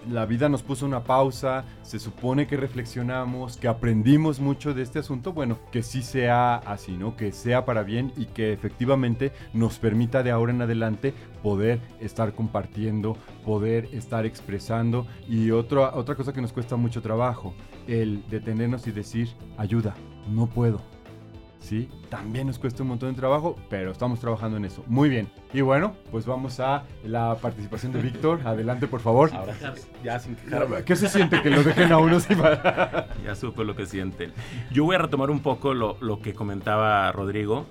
la 0.09 0.25
vida 0.25 0.49
nos 0.49 0.63
puso 0.63 0.85
una 0.85 1.03
pausa, 1.03 1.65
se 1.81 1.99
supone 1.99 2.47
que 2.47 2.57
reflexionamos, 2.57 3.57
que 3.57 3.67
aprendimos 3.67 4.39
mucho 4.39 4.73
de 4.73 4.81
este 4.81 4.99
asunto, 4.99 5.33
bueno, 5.33 5.59
que 5.71 5.83
sí 5.83 6.01
sea 6.01 6.55
así, 6.55 6.97
¿no? 6.97 7.15
Que 7.15 7.31
sea 7.31 7.65
para 7.65 7.83
bien 7.83 8.11
y 8.17 8.25
que 8.25 8.53
efectivamente 8.53 9.31
nos 9.53 9.79
permita 9.79 10.23
de 10.23 10.31
ahora 10.31 10.51
en 10.51 10.61
adelante 10.61 11.13
poder 11.41 11.79
estar 11.99 12.33
compartiendo, 12.33 13.17
poder 13.45 13.89
estar 13.93 14.25
expresando 14.25 15.07
y 15.27 15.51
otra, 15.51 15.95
otra 15.95 16.15
cosa 16.15 16.33
que 16.33 16.41
nos 16.41 16.53
cuesta 16.53 16.75
mucho 16.75 17.01
trabajo, 17.01 17.53
el 17.87 18.23
detenernos 18.29 18.87
y 18.87 18.91
decir, 18.91 19.29
ayuda, 19.57 19.95
no 20.29 20.47
puedo 20.47 20.92
¿sí? 21.63 21.89
También 22.09 22.47
nos 22.47 22.59
cuesta 22.59 22.83
un 22.83 22.89
montón 22.89 23.09
de 23.09 23.15
trabajo, 23.15 23.55
pero 23.69 23.91
estamos 23.91 24.19
trabajando 24.19 24.57
en 24.57 24.65
eso. 24.65 24.83
Muy 24.87 25.09
bien. 25.09 25.29
Y 25.53 25.61
bueno, 25.61 25.95
pues 26.11 26.25
vamos 26.25 26.59
a 26.59 26.83
la 27.03 27.35
participación 27.41 27.93
de 27.93 28.01
Víctor. 28.01 28.41
Adelante, 28.45 28.87
por 28.87 28.99
favor. 28.99 29.31
Ahora 29.33 29.55
ya 30.03 30.19
sin 30.19 30.35
¿Qué 30.85 30.95
se 30.95 31.09
siente 31.09 31.41
que 31.41 31.49
lo 31.49 31.63
dejen 31.63 31.91
a 31.91 31.97
uno 31.97 32.19
sin 32.19 32.37
Ya 33.23 33.35
supe 33.35 33.63
lo 33.63 33.75
que 33.75 33.85
sienten. 33.85 34.33
Yo 34.71 34.83
voy 34.83 34.95
a 34.95 34.99
retomar 34.99 35.31
un 35.31 35.39
poco 35.39 35.73
lo, 35.73 35.97
lo 36.01 36.19
que 36.19 36.33
comentaba 36.33 37.11
Rodrigo 37.11 37.65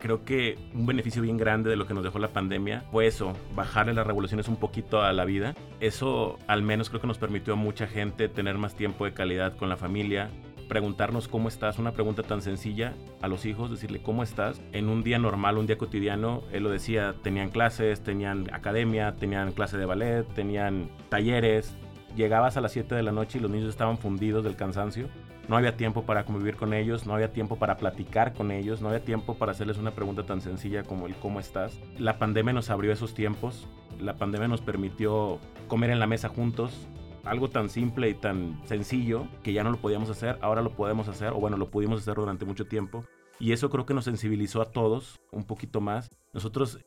creo 0.00 0.24
que 0.24 0.58
un 0.74 0.86
beneficio 0.86 1.22
bien 1.22 1.36
grande 1.36 1.70
de 1.70 1.76
lo 1.76 1.86
que 1.86 1.94
nos 1.94 2.02
dejó 2.02 2.18
la 2.18 2.28
pandemia 2.28 2.84
fue 2.90 3.06
eso, 3.06 3.34
bajarle 3.54 3.94
las 3.94 4.06
revoluciones 4.06 4.48
un 4.48 4.56
poquito 4.56 5.02
a 5.02 5.12
la 5.12 5.24
vida. 5.24 5.54
Eso 5.78 6.38
al 6.48 6.62
menos 6.62 6.88
creo 6.88 7.00
que 7.00 7.06
nos 7.06 7.18
permitió 7.18 7.52
a 7.52 7.56
mucha 7.56 7.86
gente 7.86 8.28
tener 8.28 8.58
más 8.58 8.74
tiempo 8.74 9.04
de 9.04 9.12
calidad 9.12 9.56
con 9.56 9.68
la 9.68 9.76
familia, 9.76 10.30
preguntarnos 10.70 11.26
cómo 11.26 11.48
estás, 11.48 11.80
una 11.80 11.90
pregunta 11.90 12.22
tan 12.22 12.42
sencilla 12.42 12.94
a 13.20 13.26
los 13.26 13.44
hijos, 13.44 13.72
decirle 13.72 14.00
cómo 14.00 14.22
estás. 14.22 14.62
En 14.70 14.88
un 14.88 15.02
día 15.02 15.18
normal, 15.18 15.58
un 15.58 15.66
día 15.66 15.76
cotidiano, 15.76 16.44
él 16.52 16.62
lo 16.62 16.70
decía, 16.70 17.16
tenían 17.24 17.50
clases, 17.50 18.04
tenían 18.04 18.46
academia, 18.54 19.16
tenían 19.16 19.50
clase 19.50 19.78
de 19.78 19.84
ballet, 19.84 20.24
tenían 20.32 20.88
talleres. 21.08 21.74
Llegabas 22.14 22.56
a 22.56 22.60
las 22.60 22.70
7 22.70 22.94
de 22.94 23.02
la 23.02 23.10
noche 23.10 23.38
y 23.38 23.40
los 23.40 23.50
niños 23.50 23.68
estaban 23.68 23.98
fundidos 23.98 24.44
del 24.44 24.54
cansancio. 24.54 25.08
No 25.48 25.56
había 25.56 25.76
tiempo 25.76 26.04
para 26.04 26.24
convivir 26.24 26.54
con 26.54 26.72
ellos, 26.72 27.04
no 27.04 27.14
había 27.14 27.32
tiempo 27.32 27.56
para 27.56 27.76
platicar 27.76 28.32
con 28.32 28.52
ellos, 28.52 28.80
no 28.80 28.90
había 28.90 29.04
tiempo 29.04 29.34
para 29.34 29.50
hacerles 29.50 29.76
una 29.76 29.90
pregunta 29.90 30.22
tan 30.22 30.40
sencilla 30.40 30.84
como 30.84 31.08
el 31.08 31.16
cómo 31.16 31.40
estás. 31.40 31.80
La 31.98 32.20
pandemia 32.20 32.52
nos 32.52 32.70
abrió 32.70 32.92
esos 32.92 33.12
tiempos, 33.12 33.66
la 33.98 34.14
pandemia 34.14 34.46
nos 34.46 34.60
permitió 34.60 35.40
comer 35.66 35.90
en 35.90 35.98
la 35.98 36.06
mesa 36.06 36.28
juntos, 36.28 36.86
algo 37.24 37.50
tan 37.50 37.68
simple 37.68 38.08
y 38.08 38.14
tan 38.14 38.60
sencillo 38.64 39.26
que 39.42 39.52
ya 39.52 39.64
no 39.64 39.70
lo 39.70 39.78
podíamos 39.78 40.10
hacer, 40.10 40.38
ahora 40.40 40.62
lo 40.62 40.72
podemos 40.72 41.08
hacer, 41.08 41.32
o 41.32 41.40
bueno, 41.40 41.56
lo 41.56 41.70
pudimos 41.70 42.00
hacer 42.00 42.14
durante 42.14 42.44
mucho 42.44 42.66
tiempo. 42.66 43.04
Y 43.38 43.52
eso 43.52 43.70
creo 43.70 43.86
que 43.86 43.94
nos 43.94 44.04
sensibilizó 44.04 44.60
a 44.60 44.70
todos 44.70 45.20
un 45.32 45.44
poquito 45.44 45.80
más. 45.80 46.10
Nosotros, 46.32 46.78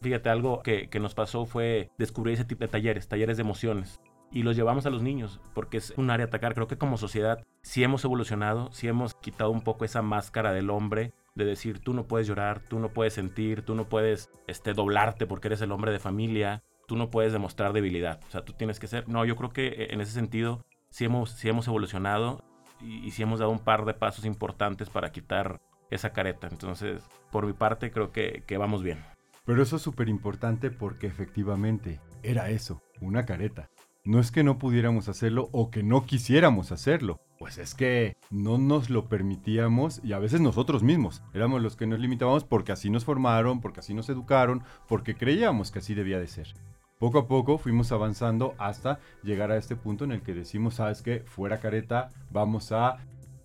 fíjate, 0.00 0.28
algo 0.28 0.62
que, 0.62 0.88
que 0.88 1.00
nos 1.00 1.14
pasó 1.14 1.46
fue 1.46 1.90
descubrir 1.98 2.34
ese 2.34 2.44
tipo 2.44 2.60
de 2.60 2.68
talleres, 2.68 3.08
talleres 3.08 3.36
de 3.36 3.42
emociones. 3.42 4.00
Y 4.30 4.42
los 4.42 4.56
llevamos 4.56 4.86
a 4.86 4.90
los 4.90 5.02
niños, 5.02 5.40
porque 5.54 5.78
es 5.78 5.94
un 5.96 6.10
área 6.10 6.26
a 6.26 6.28
atacar. 6.28 6.54
Creo 6.54 6.68
que 6.68 6.78
como 6.78 6.96
sociedad 6.96 7.44
sí 7.62 7.82
hemos 7.82 8.04
evolucionado, 8.04 8.70
sí 8.72 8.86
hemos 8.86 9.14
quitado 9.14 9.50
un 9.50 9.62
poco 9.62 9.84
esa 9.84 10.02
máscara 10.02 10.52
del 10.52 10.70
hombre 10.70 11.12
de 11.36 11.44
decir 11.44 11.80
tú 11.80 11.92
no 11.92 12.08
puedes 12.08 12.26
llorar, 12.26 12.60
tú 12.60 12.78
no 12.78 12.88
puedes 12.88 13.12
sentir, 13.12 13.62
tú 13.62 13.74
no 13.74 13.88
puedes 13.88 14.30
este, 14.46 14.72
doblarte 14.72 15.26
porque 15.26 15.48
eres 15.48 15.60
el 15.60 15.70
hombre 15.70 15.92
de 15.92 15.98
familia 15.98 16.64
tú 16.86 16.96
no 16.96 17.10
puedes 17.10 17.32
demostrar 17.32 17.72
debilidad. 17.72 18.20
O 18.28 18.30
sea, 18.30 18.44
tú 18.44 18.52
tienes 18.52 18.80
que 18.80 18.86
ser... 18.86 19.08
No, 19.08 19.24
yo 19.24 19.36
creo 19.36 19.50
que 19.50 19.66
eh, 19.68 19.88
en 19.90 20.00
ese 20.00 20.12
sentido 20.12 20.64
sí 20.90 21.04
hemos, 21.04 21.30
sí 21.30 21.48
hemos 21.48 21.66
evolucionado 21.68 22.42
y, 22.80 23.10
sí 23.10 23.22
hemos 23.22 23.38
dado 23.38 23.50
un 23.50 23.58
par 23.58 23.84
de 23.84 23.94
pasos 23.94 24.24
importantes 24.24 24.90
para 24.90 25.12
quitar 25.12 25.60
esa 25.90 26.12
careta. 26.12 26.48
Entonces, 26.50 27.02
por 27.30 27.46
mi 27.46 27.52
parte, 27.52 27.90
creo 27.90 28.12
que, 28.12 28.44
que 28.46 28.58
vamos 28.58 28.82
bien. 28.82 28.98
Pero 29.44 29.62
eso 29.62 29.76
es 29.76 29.82
súper 29.82 30.08
importante 30.08 30.70
porque 30.70 31.06
efectivamente 31.06 32.00
era 32.22 32.50
eso, 32.50 32.82
una 33.00 33.24
careta. 33.24 33.70
No 34.04 34.20
es 34.20 34.30
que 34.30 34.44
no 34.44 34.58
pudiéramos 34.58 35.08
hacerlo 35.08 35.48
o 35.52 35.70
que 35.70 35.82
no 35.82 36.06
quisiéramos 36.06 36.70
hacerlo. 36.72 37.20
Pues 37.38 37.58
es 37.58 37.74
que 37.74 38.16
no 38.30 38.56
nos 38.56 38.88
lo 38.88 39.08
permitíamos 39.08 40.00
y 40.02 40.12
a 40.14 40.18
veces 40.18 40.40
nosotros 40.40 40.82
mismos 40.82 41.22
éramos 41.34 41.60
los 41.60 41.76
que 41.76 41.86
nos 41.86 41.98
limitábamos 41.98 42.44
porque 42.44 42.72
así 42.72 42.88
nos 42.88 43.04
formaron, 43.04 43.60
porque 43.60 43.80
así 43.80 43.94
nos 43.94 44.08
educaron, 44.08 44.62
porque 44.88 45.16
creíamos 45.16 45.70
que 45.70 45.80
así 45.80 45.94
debía 45.94 46.18
de 46.18 46.28
ser. 46.28 46.54
Poco 46.98 47.18
a 47.18 47.28
poco 47.28 47.58
fuimos 47.58 47.92
avanzando 47.92 48.54
hasta 48.56 49.00
llegar 49.22 49.50
a 49.50 49.58
este 49.58 49.76
punto 49.76 50.04
en 50.04 50.12
el 50.12 50.22
que 50.22 50.32
decimos, 50.32 50.76
sabes 50.76 51.02
que 51.02 51.20
fuera 51.20 51.60
careta, 51.60 52.10
vamos 52.30 52.72
a 52.72 52.98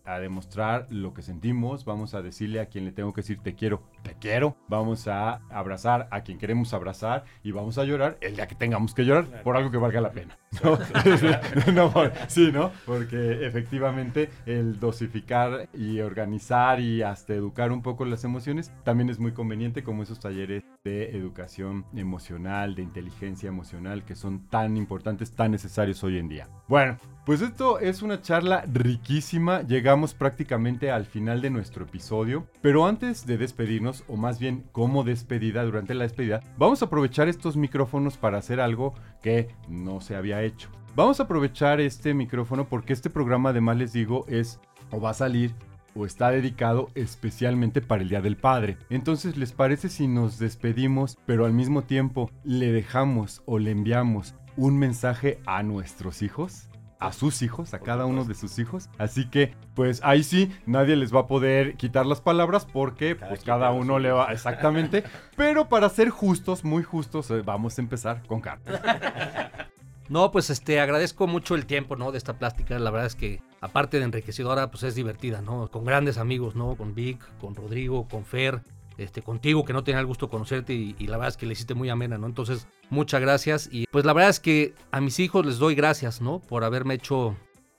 a 0.06 0.20
demostrar 0.20 0.88
lo 0.90 1.14
que 1.14 1.22
sentimos, 1.22 1.86
vamos 1.86 2.14
a 2.14 2.22
decirle 2.22 2.60
a 2.60 2.66
quien 2.66 2.86
le 2.86 2.92
tengo 2.92 3.14
que 3.14 3.22
decir 3.22 3.40
te 3.42 3.56
quiero, 3.56 3.84
te 4.04 4.16
quiero, 4.16 4.56
vamos 4.68 5.08
a 5.08 5.42
abrazar 5.50 6.08
a 6.12 6.22
quien 6.22 6.38
queremos 6.38 6.74
abrazar 6.74 7.24
y 7.44 7.52
vamos 7.52 7.78
a 7.78 7.84
llorar 7.84 8.18
el 8.22 8.36
día 8.36 8.48
que 8.48 8.56
tengamos 8.56 8.94
que 8.94 9.06
llorar 9.06 9.44
por 9.44 9.56
algo 9.56 9.72
que 9.72 9.78
valga 9.78 10.02
la 10.02 10.12
pena. 10.12 10.38
¿no? 10.64 10.78
sí, 12.28 12.52
¿no? 12.52 12.72
Porque 12.86 13.46
efectivamente 13.46 14.30
el 14.46 14.80
dosificar 14.80 15.70
y 15.74 16.00
organizar 16.02 16.80
y 16.80 17.04
hasta 17.04 17.34
educar 17.34 17.72
un 17.72 17.82
poco 17.82 18.06
las 18.06 18.24
emociones 18.24 18.72
también 18.84 19.10
es 19.10 19.20
muy 19.20 19.34
conveniente 19.34 19.84
como 19.84 20.04
esos 20.04 20.20
talleres 20.20 20.64
de 20.84 21.16
educación 21.16 21.86
emocional, 21.96 22.74
de 22.74 22.82
inteligencia 22.82 23.48
emocional 23.48 24.04
que 24.04 24.16
son 24.16 24.48
tan 24.48 24.78
importantes, 24.78 25.32
tan 25.32 25.52
necesarios 25.52 26.04
hoy 26.04 26.18
en 26.18 26.28
día. 26.28 26.50
Bueno, 26.68 26.98
pues 27.24 27.42
esto 27.42 27.80
es 27.80 28.02
una 28.02 28.24
charla 28.24 28.66
riquísima, 28.66 29.62
llegamos 29.62 30.16
prácticamente 30.16 30.90
al 30.90 31.06
final 31.06 31.40
de 31.42 31.52
nuestro 31.52 31.86
episodio, 31.86 32.48
pero 32.62 32.88
antes 32.88 33.28
de 33.28 33.38
despedirnos, 33.38 34.04
o 34.08 34.18
más 34.18 34.40
bien 34.40 34.64
como 34.72 35.04
despedida 35.04 35.64
durante 35.64 35.94
la 35.94 36.04
despedida, 36.04 36.42
vamos 36.58 36.82
a 36.82 36.86
aprovechar 36.86 37.30
estos 37.30 37.58
micrófonos 37.58 38.18
para 38.18 38.40
hacer 38.40 38.60
algo 38.60 38.96
que 39.22 39.54
no 39.70 40.02
se 40.02 40.16
había 40.16 40.42
hecho. 40.42 40.70
Vamos 40.96 41.20
a 41.20 41.24
aprovechar 41.24 41.80
este 41.80 42.16
micrófono 42.16 42.68
porque 42.68 42.94
este 42.94 43.12
programa 43.12 43.52
además 43.52 43.78
les 43.78 43.94
digo 43.94 44.26
es 44.28 44.60
o 44.90 45.00
va 45.00 45.12
a 45.12 45.14
salir 45.14 45.54
o 45.96 46.06
está 46.06 46.32
dedicado 46.32 46.90
especialmente 46.96 47.82
para 47.82 48.02
el 48.02 48.10
Día 48.10 48.22
del 48.22 48.38
Padre. 48.38 48.78
Entonces, 48.90 49.38
¿les 49.38 49.52
parece 49.52 49.90
si 49.90 50.08
nos 50.08 50.40
despedimos, 50.40 51.18
pero 51.26 51.46
al 51.46 51.54
mismo 51.54 51.84
tiempo 51.84 52.30
le 52.44 52.72
dejamos 52.72 53.42
o 53.46 53.60
le 53.60 53.72
enviamos 53.72 54.36
un 54.58 54.78
mensaje 54.78 55.40
a 55.46 55.64
nuestros 55.64 56.22
hijos? 56.22 56.68
a 57.02 57.12
sus 57.14 57.42
hijos, 57.42 57.74
a 57.74 57.80
cada 57.80 58.06
uno 58.06 58.26
de 58.26 58.36
sus 58.36 58.60
hijos. 58.60 58.90
Así 59.00 59.28
que, 59.28 59.56
pues 59.74 60.02
ahí 60.04 60.24
sí, 60.24 60.52
nadie 60.68 60.96
les 60.96 61.14
va 61.14 61.22
a 61.22 61.28
poder 61.28 61.76
quitar 61.76 62.06
las 62.06 62.22
palabras 62.22 62.66
porque 62.66 63.18
cada 63.18 63.30
pues 63.30 63.44
cada 63.44 63.72
uno 63.72 63.98
le 63.98 64.12
va 64.12 64.32
exactamente. 64.32 65.04
pero 65.36 65.68
para 65.68 65.90
ser 65.90 66.10
justos, 66.10 66.64
muy 66.64 66.84
justos, 66.84 67.32
eh, 67.32 67.42
vamos 67.44 67.78
a 67.78 67.82
empezar 67.82 68.22
con 68.28 68.40
Carlos. 68.40 68.80
No, 70.12 70.30
pues 70.30 70.50
este 70.50 70.82
agradezco 70.82 71.26
mucho 71.26 71.56
el 71.56 71.66
tiempo, 71.66 71.96
¿no? 71.96 72.12
De 72.12 72.18
esta 72.18 72.38
plástica. 72.38 72.78
La 72.78 72.92
verdad 72.92 73.08
es 73.08 73.16
que 73.16 73.42
aparte 73.62 73.98
de 73.98 74.04
enriquecedora, 74.04 74.70
pues 74.70 74.84
es 74.84 74.94
divertida, 74.94 75.42
¿no? 75.42 75.70
Con 75.72 75.86
grandes 75.86 76.18
amigos, 76.18 76.54
¿no? 76.54 76.76
Con 76.76 76.94
Vic, 76.94 77.18
con 77.40 77.56
Rodrigo, 77.56 78.06
con 78.10 78.26
Fer, 78.26 78.60
este, 78.98 79.22
contigo, 79.22 79.64
que 79.64 79.72
no 79.72 79.86
tenía 79.86 80.02
el 80.02 80.06
gusto 80.06 80.26
de 80.26 80.32
conocerte 80.32 80.74
y, 80.74 80.94
la 81.08 81.16
verdad 81.16 81.30
es 81.30 81.38
que 81.38 81.46
le 81.46 81.54
hiciste 81.54 81.76
muy 81.76 81.90
amena, 81.90 82.18
¿no? 82.18 82.28
Entonces, 82.28 82.68
muchas 82.90 83.22
gracias. 83.22 83.70
Y 83.72 83.88
pues 83.88 84.04
la 84.04 84.12
verdad 84.12 84.32
es 84.32 84.42
que 84.42 84.74
a 84.92 85.00
mis 85.00 85.18
hijos 85.22 85.46
les 85.46 85.60
doy 85.60 85.76
gracias, 85.76 86.20
¿no? 86.20 86.40
Por 86.40 86.66
haberme 86.66 86.96
hecho, 86.96 87.38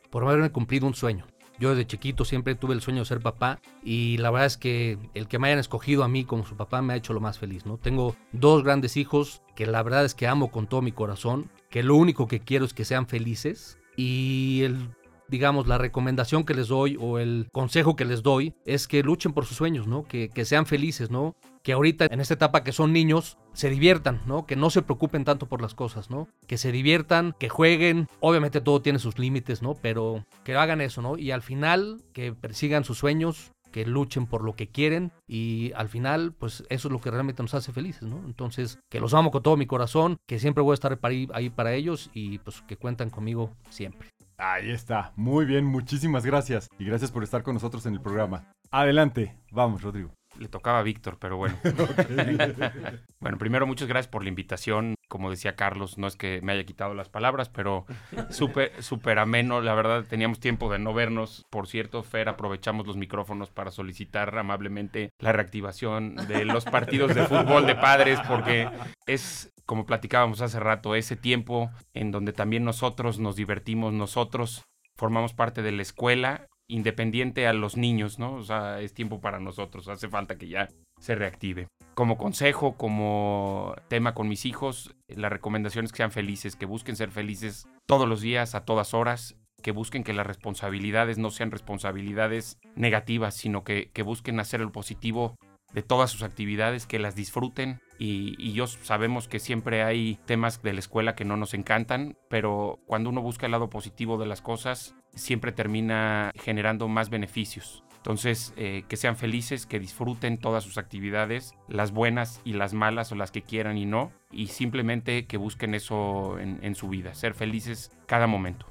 por 0.08 0.24
haberme 0.24 0.50
cumplido 0.50 0.86
un 0.86 0.94
sueño. 0.94 1.26
Yo 1.58 1.70
desde 1.70 1.86
chiquito 1.86 2.24
siempre 2.24 2.54
tuve 2.54 2.74
el 2.74 2.80
sueño 2.80 3.00
de 3.00 3.06
ser 3.06 3.20
papá 3.20 3.60
y 3.84 4.16
la 4.18 4.30
verdad 4.30 4.46
es 4.46 4.56
que 4.56 4.98
el 5.14 5.28
que 5.28 5.38
me 5.38 5.48
hayan 5.48 5.58
escogido 5.58 6.02
a 6.02 6.08
mí 6.08 6.24
como 6.24 6.44
su 6.44 6.56
papá 6.56 6.82
me 6.82 6.92
ha 6.92 6.96
hecho 6.96 7.12
lo 7.12 7.20
más 7.20 7.38
feliz, 7.38 7.66
¿no? 7.66 7.76
Tengo 7.76 8.16
dos 8.32 8.64
grandes 8.64 8.96
hijos 8.96 9.42
que 9.54 9.66
la 9.66 9.82
verdad 9.82 10.04
es 10.04 10.14
que 10.14 10.26
amo 10.26 10.50
con 10.50 10.66
todo 10.66 10.82
mi 10.82 10.92
corazón, 10.92 11.50
que 11.70 11.82
lo 11.82 11.94
único 11.96 12.26
que 12.26 12.40
quiero 12.40 12.64
es 12.64 12.74
que 12.74 12.84
sean 12.84 13.06
felices 13.06 13.78
y 13.96 14.62
el 14.64 14.88
digamos, 15.32 15.66
la 15.66 15.78
recomendación 15.78 16.44
que 16.44 16.52
les 16.52 16.68
doy 16.68 16.98
o 17.00 17.18
el 17.18 17.48
consejo 17.52 17.96
que 17.96 18.04
les 18.04 18.22
doy 18.22 18.54
es 18.66 18.86
que 18.86 19.02
luchen 19.02 19.32
por 19.32 19.46
sus 19.46 19.56
sueños, 19.56 19.86
¿no? 19.86 20.04
Que, 20.04 20.30
sean 20.44 20.66
felices, 20.66 21.10
¿no? 21.10 21.34
Que 21.62 21.72
ahorita 21.72 22.06
en 22.10 22.20
esta 22.20 22.34
etapa 22.34 22.62
que 22.62 22.72
son 22.72 22.92
niños 22.92 23.38
se 23.54 23.70
diviertan, 23.70 24.20
¿no? 24.26 24.44
Que 24.44 24.56
no 24.56 24.68
se 24.68 24.82
preocupen 24.82 25.24
tanto 25.24 25.48
por 25.48 25.62
las 25.62 25.74
cosas, 25.74 26.10
¿no? 26.10 26.28
Que 26.46 26.58
se 26.58 26.70
diviertan, 26.70 27.34
que 27.38 27.48
jueguen. 27.48 28.08
Obviamente 28.20 28.60
todo 28.60 28.82
tiene 28.82 28.98
sus 28.98 29.18
límites, 29.18 29.62
¿no? 29.62 29.74
Pero 29.74 30.26
que 30.44 30.54
hagan 30.54 30.82
eso, 30.82 31.00
¿no? 31.00 31.16
Y 31.16 31.30
al 31.30 31.40
final 31.40 32.02
que 32.12 32.34
persigan 32.34 32.84
sus 32.84 32.98
sueños, 32.98 33.52
que 33.72 33.86
luchen 33.86 34.26
por 34.26 34.44
lo 34.44 34.52
que 34.52 34.68
quieren 34.68 35.12
y 35.26 35.72
al 35.76 35.88
final, 35.88 36.34
pues 36.38 36.62
eso 36.68 36.88
es 36.88 36.92
lo 36.92 37.00
que 37.00 37.10
realmente 37.10 37.42
nos 37.42 37.54
hace 37.54 37.72
felices, 37.72 38.02
¿no? 38.02 38.18
Entonces, 38.26 38.78
que 38.90 39.00
los 39.00 39.14
amo 39.14 39.30
con 39.30 39.42
todo 39.42 39.56
mi 39.56 39.64
corazón, 39.64 40.18
que 40.26 40.38
siempre 40.38 40.62
voy 40.62 40.72
a 40.72 40.74
estar 40.74 40.98
ahí 41.02 41.48
para 41.48 41.72
ellos 41.72 42.10
y 42.12 42.36
pues 42.40 42.60
que 42.68 42.76
cuentan 42.76 43.08
conmigo 43.08 43.56
siempre. 43.70 44.10
Ahí 44.44 44.72
está. 44.72 45.12
Muy 45.14 45.44
bien, 45.44 45.64
muchísimas 45.64 46.26
gracias. 46.26 46.68
Y 46.76 46.84
gracias 46.84 47.12
por 47.12 47.22
estar 47.22 47.44
con 47.44 47.54
nosotros 47.54 47.86
en 47.86 47.94
el 47.94 48.00
programa. 48.00 48.52
Adelante. 48.72 49.36
Vamos, 49.52 49.82
Rodrigo. 49.82 50.10
Le 50.36 50.48
tocaba 50.48 50.80
a 50.80 50.82
Víctor, 50.82 51.16
pero 51.20 51.36
bueno. 51.36 51.56
bueno, 53.20 53.38
primero 53.38 53.68
muchas 53.68 53.86
gracias 53.86 54.10
por 54.10 54.24
la 54.24 54.30
invitación. 54.30 54.96
como 55.06 55.30
decía 55.30 55.54
Carlos, 55.54 55.96
no 55.96 56.08
es 56.08 56.16
que 56.16 56.40
me 56.42 56.52
haya 56.52 56.64
quitado 56.64 56.92
las 56.92 57.08
palabras, 57.08 57.50
pero 57.50 57.86
súper 58.30 58.82
súper 58.82 59.20
ameno, 59.20 59.60
la 59.60 59.74
verdad 59.74 60.06
teníamos 60.08 60.40
tiempo 60.40 60.72
de 60.72 60.80
no 60.80 60.92
vernos. 60.92 61.44
Por 61.48 61.68
cierto, 61.68 62.02
Fer, 62.02 62.28
aprovechamos 62.28 62.84
los 62.84 62.96
micrófonos 62.96 63.50
para 63.50 63.70
solicitar 63.70 64.36
amablemente 64.36 65.10
la 65.20 65.30
reactivación 65.30 66.16
de 66.16 66.44
los 66.46 66.64
partidos 66.64 67.14
de 67.14 67.26
fútbol 67.26 67.66
de 67.66 67.76
padres, 67.76 68.18
porque 68.26 68.68
es 69.06 69.51
como 69.66 69.86
platicábamos 69.86 70.40
hace 70.40 70.60
rato, 70.60 70.94
ese 70.94 71.16
tiempo 71.16 71.70
en 71.94 72.10
donde 72.10 72.32
también 72.32 72.64
nosotros 72.64 73.18
nos 73.18 73.36
divertimos, 73.36 73.92
nosotros 73.92 74.64
formamos 74.96 75.32
parte 75.34 75.62
de 75.62 75.72
la 75.72 75.82
escuela 75.82 76.46
independiente 76.68 77.46
a 77.46 77.52
los 77.52 77.76
niños, 77.76 78.18
¿no? 78.18 78.34
O 78.34 78.42
sea, 78.42 78.80
es 78.80 78.94
tiempo 78.94 79.20
para 79.20 79.40
nosotros, 79.40 79.88
hace 79.88 80.08
falta 80.08 80.38
que 80.38 80.48
ya 80.48 80.68
se 80.98 81.14
reactive. 81.14 81.68
Como 81.94 82.16
consejo, 82.16 82.76
como 82.76 83.74
tema 83.88 84.14
con 84.14 84.28
mis 84.28 84.46
hijos, 84.46 84.94
la 85.08 85.28
recomendación 85.28 85.84
es 85.84 85.92
que 85.92 85.98
sean 85.98 86.12
felices, 86.12 86.56
que 86.56 86.64
busquen 86.64 86.96
ser 86.96 87.10
felices 87.10 87.66
todos 87.86 88.08
los 88.08 88.22
días, 88.22 88.54
a 88.54 88.64
todas 88.64 88.94
horas, 88.94 89.36
que 89.62 89.72
busquen 89.72 90.02
que 90.04 90.14
las 90.14 90.26
responsabilidades 90.26 91.18
no 91.18 91.30
sean 91.30 91.50
responsabilidades 91.50 92.58
negativas, 92.74 93.34
sino 93.34 93.64
que, 93.64 93.90
que 93.92 94.02
busquen 94.02 94.40
hacer 94.40 94.60
el 94.60 94.70
positivo 94.70 95.36
de 95.72 95.82
todas 95.82 96.10
sus 96.10 96.22
actividades, 96.22 96.86
que 96.86 96.98
las 96.98 97.14
disfruten. 97.14 97.80
Y, 98.02 98.34
y 98.36 98.52
yo 98.52 98.66
sabemos 98.66 99.28
que 99.28 99.38
siempre 99.38 99.84
hay 99.84 100.18
temas 100.24 100.60
de 100.60 100.72
la 100.72 100.80
escuela 100.80 101.14
que 101.14 101.24
no 101.24 101.36
nos 101.36 101.54
encantan, 101.54 102.16
pero 102.28 102.80
cuando 102.84 103.10
uno 103.10 103.22
busca 103.22 103.46
el 103.46 103.52
lado 103.52 103.70
positivo 103.70 104.18
de 104.18 104.26
las 104.26 104.40
cosas, 104.40 104.96
siempre 105.14 105.52
termina 105.52 106.32
generando 106.34 106.88
más 106.88 107.10
beneficios. 107.10 107.84
Entonces, 107.98 108.54
eh, 108.56 108.82
que 108.88 108.96
sean 108.96 109.16
felices, 109.16 109.66
que 109.66 109.78
disfruten 109.78 110.38
todas 110.38 110.64
sus 110.64 110.78
actividades, 110.78 111.54
las 111.68 111.92
buenas 111.92 112.40
y 112.44 112.54
las 112.54 112.74
malas 112.74 113.12
o 113.12 113.14
las 113.14 113.30
que 113.30 113.42
quieran 113.42 113.78
y 113.78 113.86
no, 113.86 114.10
y 114.32 114.48
simplemente 114.48 115.26
que 115.26 115.36
busquen 115.36 115.72
eso 115.76 116.40
en, 116.40 116.58
en 116.62 116.74
su 116.74 116.88
vida, 116.88 117.14
ser 117.14 117.34
felices 117.34 117.92
cada 118.06 118.26
momento. 118.26 118.66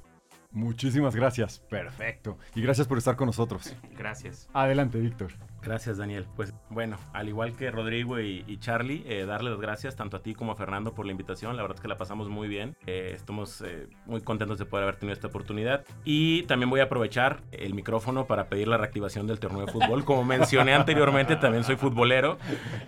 Muchísimas 0.52 1.16
gracias. 1.16 1.62
Perfecto. 1.70 2.38
Y 2.54 2.62
gracias 2.62 2.86
por 2.86 2.98
estar 2.98 3.16
con 3.16 3.28
nosotros. 3.28 3.74
Gracias. 3.98 4.50
Adelante, 4.52 5.00
Víctor. 5.00 5.32
Gracias, 5.64 5.98
Daniel. 5.98 6.26
Pues 6.36 6.54
bueno, 6.70 6.98
al 7.14 7.30
igual 7.30 7.56
que 7.56 7.70
Rodrigo 7.70 8.20
y, 8.20 8.58
Charlie, 8.60 9.04
eh, 9.06 9.26
darle 9.26 9.52
las 9.52 9.60
gracias 9.60 9.96
tanto 9.96 10.18
a 10.18 10.24
ti 10.24 10.34
como 10.34 10.54
a 10.54 10.56
Fernando 10.56 10.94
por 10.94 11.06
la 11.06 11.12
invitación. 11.12 11.56
La 11.56 11.62
verdad 11.62 11.78
es 11.78 11.82
que 11.82 11.88
la 11.88 11.98
pasamos 11.98 12.30
muy 12.30 12.48
bien. 12.48 12.76
Eh, 12.88 13.12
estamos 13.14 13.62
eh, 13.62 13.88
muy 14.06 14.22
contentos 14.22 14.58
de 14.58 14.66
poder 14.66 14.84
haber 14.84 14.96
tenido 14.96 15.14
esta 15.14 15.28
oportunidad. 15.28 15.86
Y 16.04 16.44
también 16.44 16.70
voy 16.70 16.80
a 16.80 16.84
aprovechar 16.84 17.42
el 17.52 17.74
micrófono 17.74 18.26
para 18.26 18.48
pedir 18.50 18.68
la 18.68 18.78
reactivación 18.78 19.28
del 19.28 19.40
torneo 19.40 19.66
de 19.66 19.72
fútbol. 19.72 20.04
Como 20.04 20.24
mencioné 20.24 20.74
anteriormente, 20.74 21.36
también 21.36 21.64
soy 21.64 21.76
futbolero. 21.76 22.38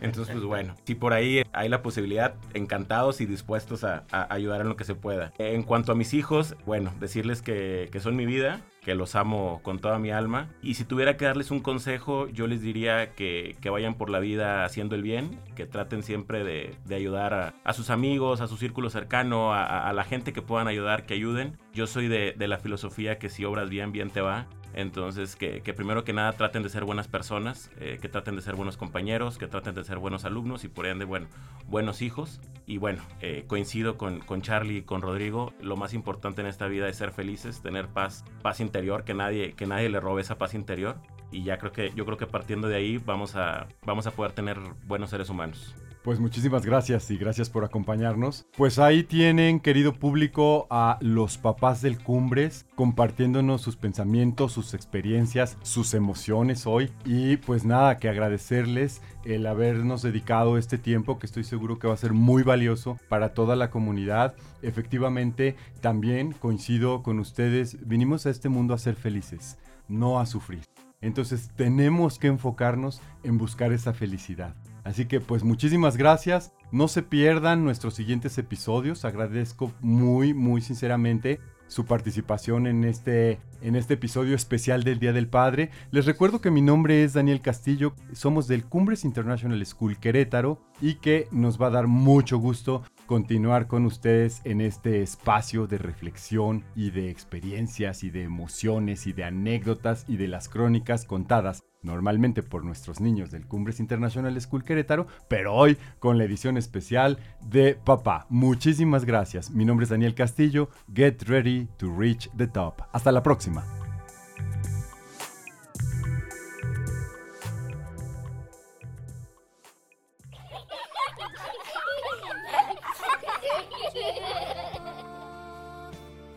Entonces, 0.01 0.33
pues 0.33 0.43
bueno, 0.43 0.75
si 0.85 0.95
por 0.95 1.13
ahí 1.13 1.43
hay 1.53 1.69
la 1.69 1.81
posibilidad, 1.83 2.33
encantados 2.53 3.21
y 3.21 3.25
dispuestos 3.25 3.83
a, 3.83 4.03
ayudar 4.29 4.61
en 4.61 4.69
lo 4.69 4.75
que 4.75 4.83
se 4.83 4.95
pueda. 4.95 5.31
En 5.37 5.63
cuanto 5.63 5.91
a 5.91 5.95
mis 5.95 6.13
hijos, 6.13 6.55
bueno, 6.65 6.91
decirles 6.99 7.41
que 7.41 7.89
son 8.01 8.15
mi 8.15 8.25
vida 8.25 8.61
que 8.83 8.95
los 8.95 9.15
amo 9.15 9.61
con 9.63 9.79
toda 9.79 9.99
mi 9.99 10.11
alma. 10.11 10.49
Y 10.61 10.75
si 10.75 10.85
tuviera 10.85 11.17
que 11.17 11.25
darles 11.25 11.51
un 11.51 11.61
consejo, 11.61 12.27
yo 12.27 12.47
les 12.47 12.61
diría 12.61 13.13
que, 13.13 13.55
que 13.61 13.69
vayan 13.69 13.95
por 13.95 14.09
la 14.09 14.19
vida 14.19 14.65
haciendo 14.65 14.95
el 14.95 15.01
bien, 15.01 15.39
que 15.55 15.65
traten 15.65 16.03
siempre 16.03 16.43
de, 16.43 16.75
de 16.85 16.95
ayudar 16.95 17.33
a, 17.33 17.53
a, 17.63 17.73
sus 17.73 17.89
amigos, 17.89 18.41
a 18.41 18.47
su 18.47 18.57
círculo 18.57 18.89
cercano, 18.89 19.53
a, 19.53 19.91
la 19.93 20.03
gente 20.03 20.33
que 20.33 20.41
puedan 20.41 20.67
ayudar, 20.67 21.05
que 21.05 21.13
ayuden. 21.13 21.57
Yo 21.73 21.87
soy 21.87 22.07
de, 22.07 22.33
de 22.37 22.47
la 22.47 22.57
filosofía 22.57 23.19
que 23.19 23.29
si 23.29 23.45
obras 23.45 23.69
bien, 23.69 23.91
bien 23.91 24.09
te 24.09 24.21
va. 24.21 24.47
Entonces, 24.73 25.35
que, 25.35 25.61
primero 25.73 26.03
que 26.03 26.13
nada 26.13 26.33
traten 26.33 26.63
de 26.63 26.69
ser 26.69 26.83
buenas 26.83 27.07
personas, 27.07 27.69
eh, 27.79 27.99
que 28.01 28.09
traten 28.09 28.35
de 28.35 28.41
ser 28.41 28.55
buenos 28.55 28.77
compañeros, 28.77 29.37
que 29.37 29.47
traten 29.47 29.75
de 29.75 29.83
ser 29.83 29.99
buenos 29.99 30.25
alumnos 30.25 30.63
y 30.63 30.67
por 30.67 30.87
ende, 30.87 31.05
bueno, 31.05 31.27
buenos 31.67 32.01
hijos. 32.01 32.41
Y 32.65 32.77
bueno, 32.77 33.03
eh, 33.21 33.45
coincido 33.47 33.97
con, 33.97 34.19
con 34.19 34.41
Charlie 34.41 34.77
y 34.77 34.81
con 34.81 35.01
Rodrigo, 35.01 35.53
lo 35.61 35.75
más 35.75 35.93
importante 35.93 36.41
en 36.41 36.47
esta 36.47 36.67
vida 36.67 36.87
es 36.89 36.97
ser 36.97 37.11
felices, 37.11 37.61
tener 37.61 37.87
paz, 37.87 38.25
paz 38.41 38.59
interior, 38.59 39.03
que 39.03 39.13
nadie, 39.13 39.53
que 39.53 39.67
nadie 39.67 39.89
le 39.89 39.99
robe 39.99 40.21
esa 40.21 40.37
paz 40.37 40.53
interior. 40.53 40.97
Y 41.31 41.43
ya 41.43 41.57
creo 41.57 41.71
que, 41.71 41.91
yo 41.95 42.05
creo 42.05 42.17
que 42.17 42.27
partiendo 42.27 42.67
de 42.67 42.75
ahí 42.75 42.97
vamos 42.97 43.35
a, 43.35 43.67
vamos 43.85 44.07
a 44.07 44.11
poder 44.11 44.33
tener 44.33 44.59
buenos 44.85 45.09
seres 45.09 45.29
humanos. 45.29 45.75
Pues 46.03 46.19
muchísimas 46.19 46.65
gracias 46.65 47.09
y 47.11 47.17
gracias 47.17 47.49
por 47.49 47.63
acompañarnos. 47.63 48.45
Pues 48.57 48.77
ahí 48.77 49.05
tienen, 49.05 49.61
querido 49.61 49.93
público, 49.93 50.67
a 50.69 50.97
los 50.99 51.37
papás 51.37 51.81
del 51.81 51.97
Cumbres 51.97 52.65
compartiéndonos 52.75 53.61
sus 53.61 53.77
pensamientos, 53.77 54.51
sus 54.51 54.73
experiencias, 54.73 55.57
sus 55.61 55.93
emociones 55.93 56.67
hoy. 56.67 56.91
Y 57.05 57.37
pues 57.37 57.63
nada, 57.63 57.99
que 57.99 58.09
agradecerles 58.09 59.01
el 59.23 59.47
habernos 59.47 60.01
dedicado 60.01 60.57
este 60.57 60.77
tiempo 60.77 61.19
que 61.19 61.25
estoy 61.25 61.45
seguro 61.45 61.79
que 61.79 61.87
va 61.87 61.93
a 61.93 61.97
ser 61.97 62.11
muy 62.11 62.43
valioso 62.43 62.97
para 63.07 63.33
toda 63.33 63.55
la 63.55 63.69
comunidad. 63.69 64.35
Efectivamente, 64.61 65.55
también 65.79 66.33
coincido 66.33 67.01
con 67.01 67.17
ustedes, 67.19 67.87
vinimos 67.87 68.25
a 68.25 68.29
este 68.29 68.49
mundo 68.49 68.73
a 68.73 68.77
ser 68.77 68.95
felices, 68.95 69.57
no 69.87 70.19
a 70.19 70.25
sufrir. 70.25 70.63
Entonces 70.99 71.49
tenemos 71.55 72.19
que 72.19 72.27
enfocarnos 72.27 73.01
en 73.23 73.37
buscar 73.37 73.71
esa 73.71 73.93
felicidad. 73.93 74.53
Así 74.83 75.05
que 75.05 75.19
pues 75.19 75.43
muchísimas 75.43 75.97
gracias. 75.97 76.53
No 76.71 76.87
se 76.87 77.03
pierdan 77.03 77.63
nuestros 77.63 77.93
siguientes 77.93 78.37
episodios. 78.37 79.05
Agradezco 79.05 79.71
muy, 79.81 80.33
muy 80.33 80.61
sinceramente 80.61 81.39
su 81.67 81.85
participación 81.85 82.67
en 82.67 82.83
este, 82.83 83.39
en 83.61 83.75
este 83.75 83.95
episodio 83.95 84.35
especial 84.35 84.83
del 84.83 84.99
Día 84.99 85.11
del 85.11 85.27
Padre. 85.27 85.71
Les 85.91 86.05
recuerdo 86.05 86.39
que 86.39 86.51
mi 86.51 86.61
nombre 86.61 87.03
es 87.03 87.13
Daniel 87.13 87.41
Castillo, 87.41 87.95
somos 88.13 88.47
del 88.47 88.65
Cumbres 88.65 89.03
International 89.05 89.65
School 89.65 89.97
Querétaro 89.97 90.59
y 90.81 90.95
que 90.95 91.27
nos 91.31 91.59
va 91.59 91.67
a 91.67 91.71
dar 91.71 91.87
mucho 91.87 92.37
gusto 92.37 92.83
continuar 93.07 93.67
con 93.67 93.85
ustedes 93.85 94.41
en 94.43 94.61
este 94.61 95.01
espacio 95.01 95.65
de 95.65 95.79
reflexión 95.79 96.63
y 96.75 96.91
de 96.91 97.09
experiencias 97.09 98.03
y 98.03 98.11
de 98.11 98.23
emociones 98.23 99.07
y 99.07 99.13
de 99.13 99.23
anécdotas 99.23 100.05
y 100.07 100.17
de 100.17 100.27
las 100.27 100.49
crónicas 100.49 101.05
contadas 101.05 101.63
normalmente 101.83 102.41
por 102.41 102.65
nuestros 102.65 102.99
niños 102.99 103.29
del 103.29 103.45
Cumbres 103.45 103.79
International 103.79 104.39
School 104.41 104.63
Querétaro, 104.63 105.07
pero 105.27 105.53
hoy 105.53 105.77
con 105.99 106.17
la 106.17 106.23
edición 106.23 106.57
especial 106.57 107.19
de 107.41 107.75
Papá. 107.75 108.25
Muchísimas 108.29 109.05
gracias. 109.05 109.51
Mi 109.51 109.65
nombre 109.65 109.83
es 109.83 109.89
Daniel 109.89 110.15
Castillo. 110.15 110.69
Get 110.93 111.23
ready 111.23 111.67
to 111.77 111.93
reach 111.95 112.29
the 112.37 112.47
top. 112.47 112.81
Hasta 112.91 113.11
la 113.11 113.21
próxima. 113.21 113.63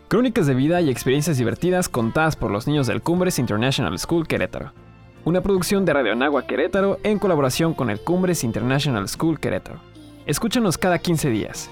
Crónicas 0.08 0.46
de 0.46 0.54
vida 0.54 0.80
y 0.80 0.88
experiencias 0.88 1.36
divertidas 1.36 1.88
contadas 1.88 2.36
por 2.36 2.50
los 2.52 2.68
niños 2.68 2.86
del 2.86 3.02
Cumbres 3.02 3.40
International 3.40 3.98
School 3.98 4.28
Querétaro 4.28 4.85
una 5.26 5.40
producción 5.40 5.84
de 5.84 5.92
Radio 5.92 6.12
Anagua 6.12 6.46
Querétaro 6.46 7.00
en 7.02 7.18
colaboración 7.18 7.74
con 7.74 7.90
el 7.90 7.98
Cumbres 7.98 8.44
International 8.44 9.08
School 9.08 9.40
Querétaro. 9.40 9.80
Escúchanos 10.24 10.78
cada 10.78 11.00
15 11.00 11.30
días. 11.30 11.68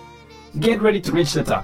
Get 0.60 0.80
ready 0.80 1.00
to 1.00 1.12
reach 1.12 1.34
the 1.34 1.44
top. 1.44 1.62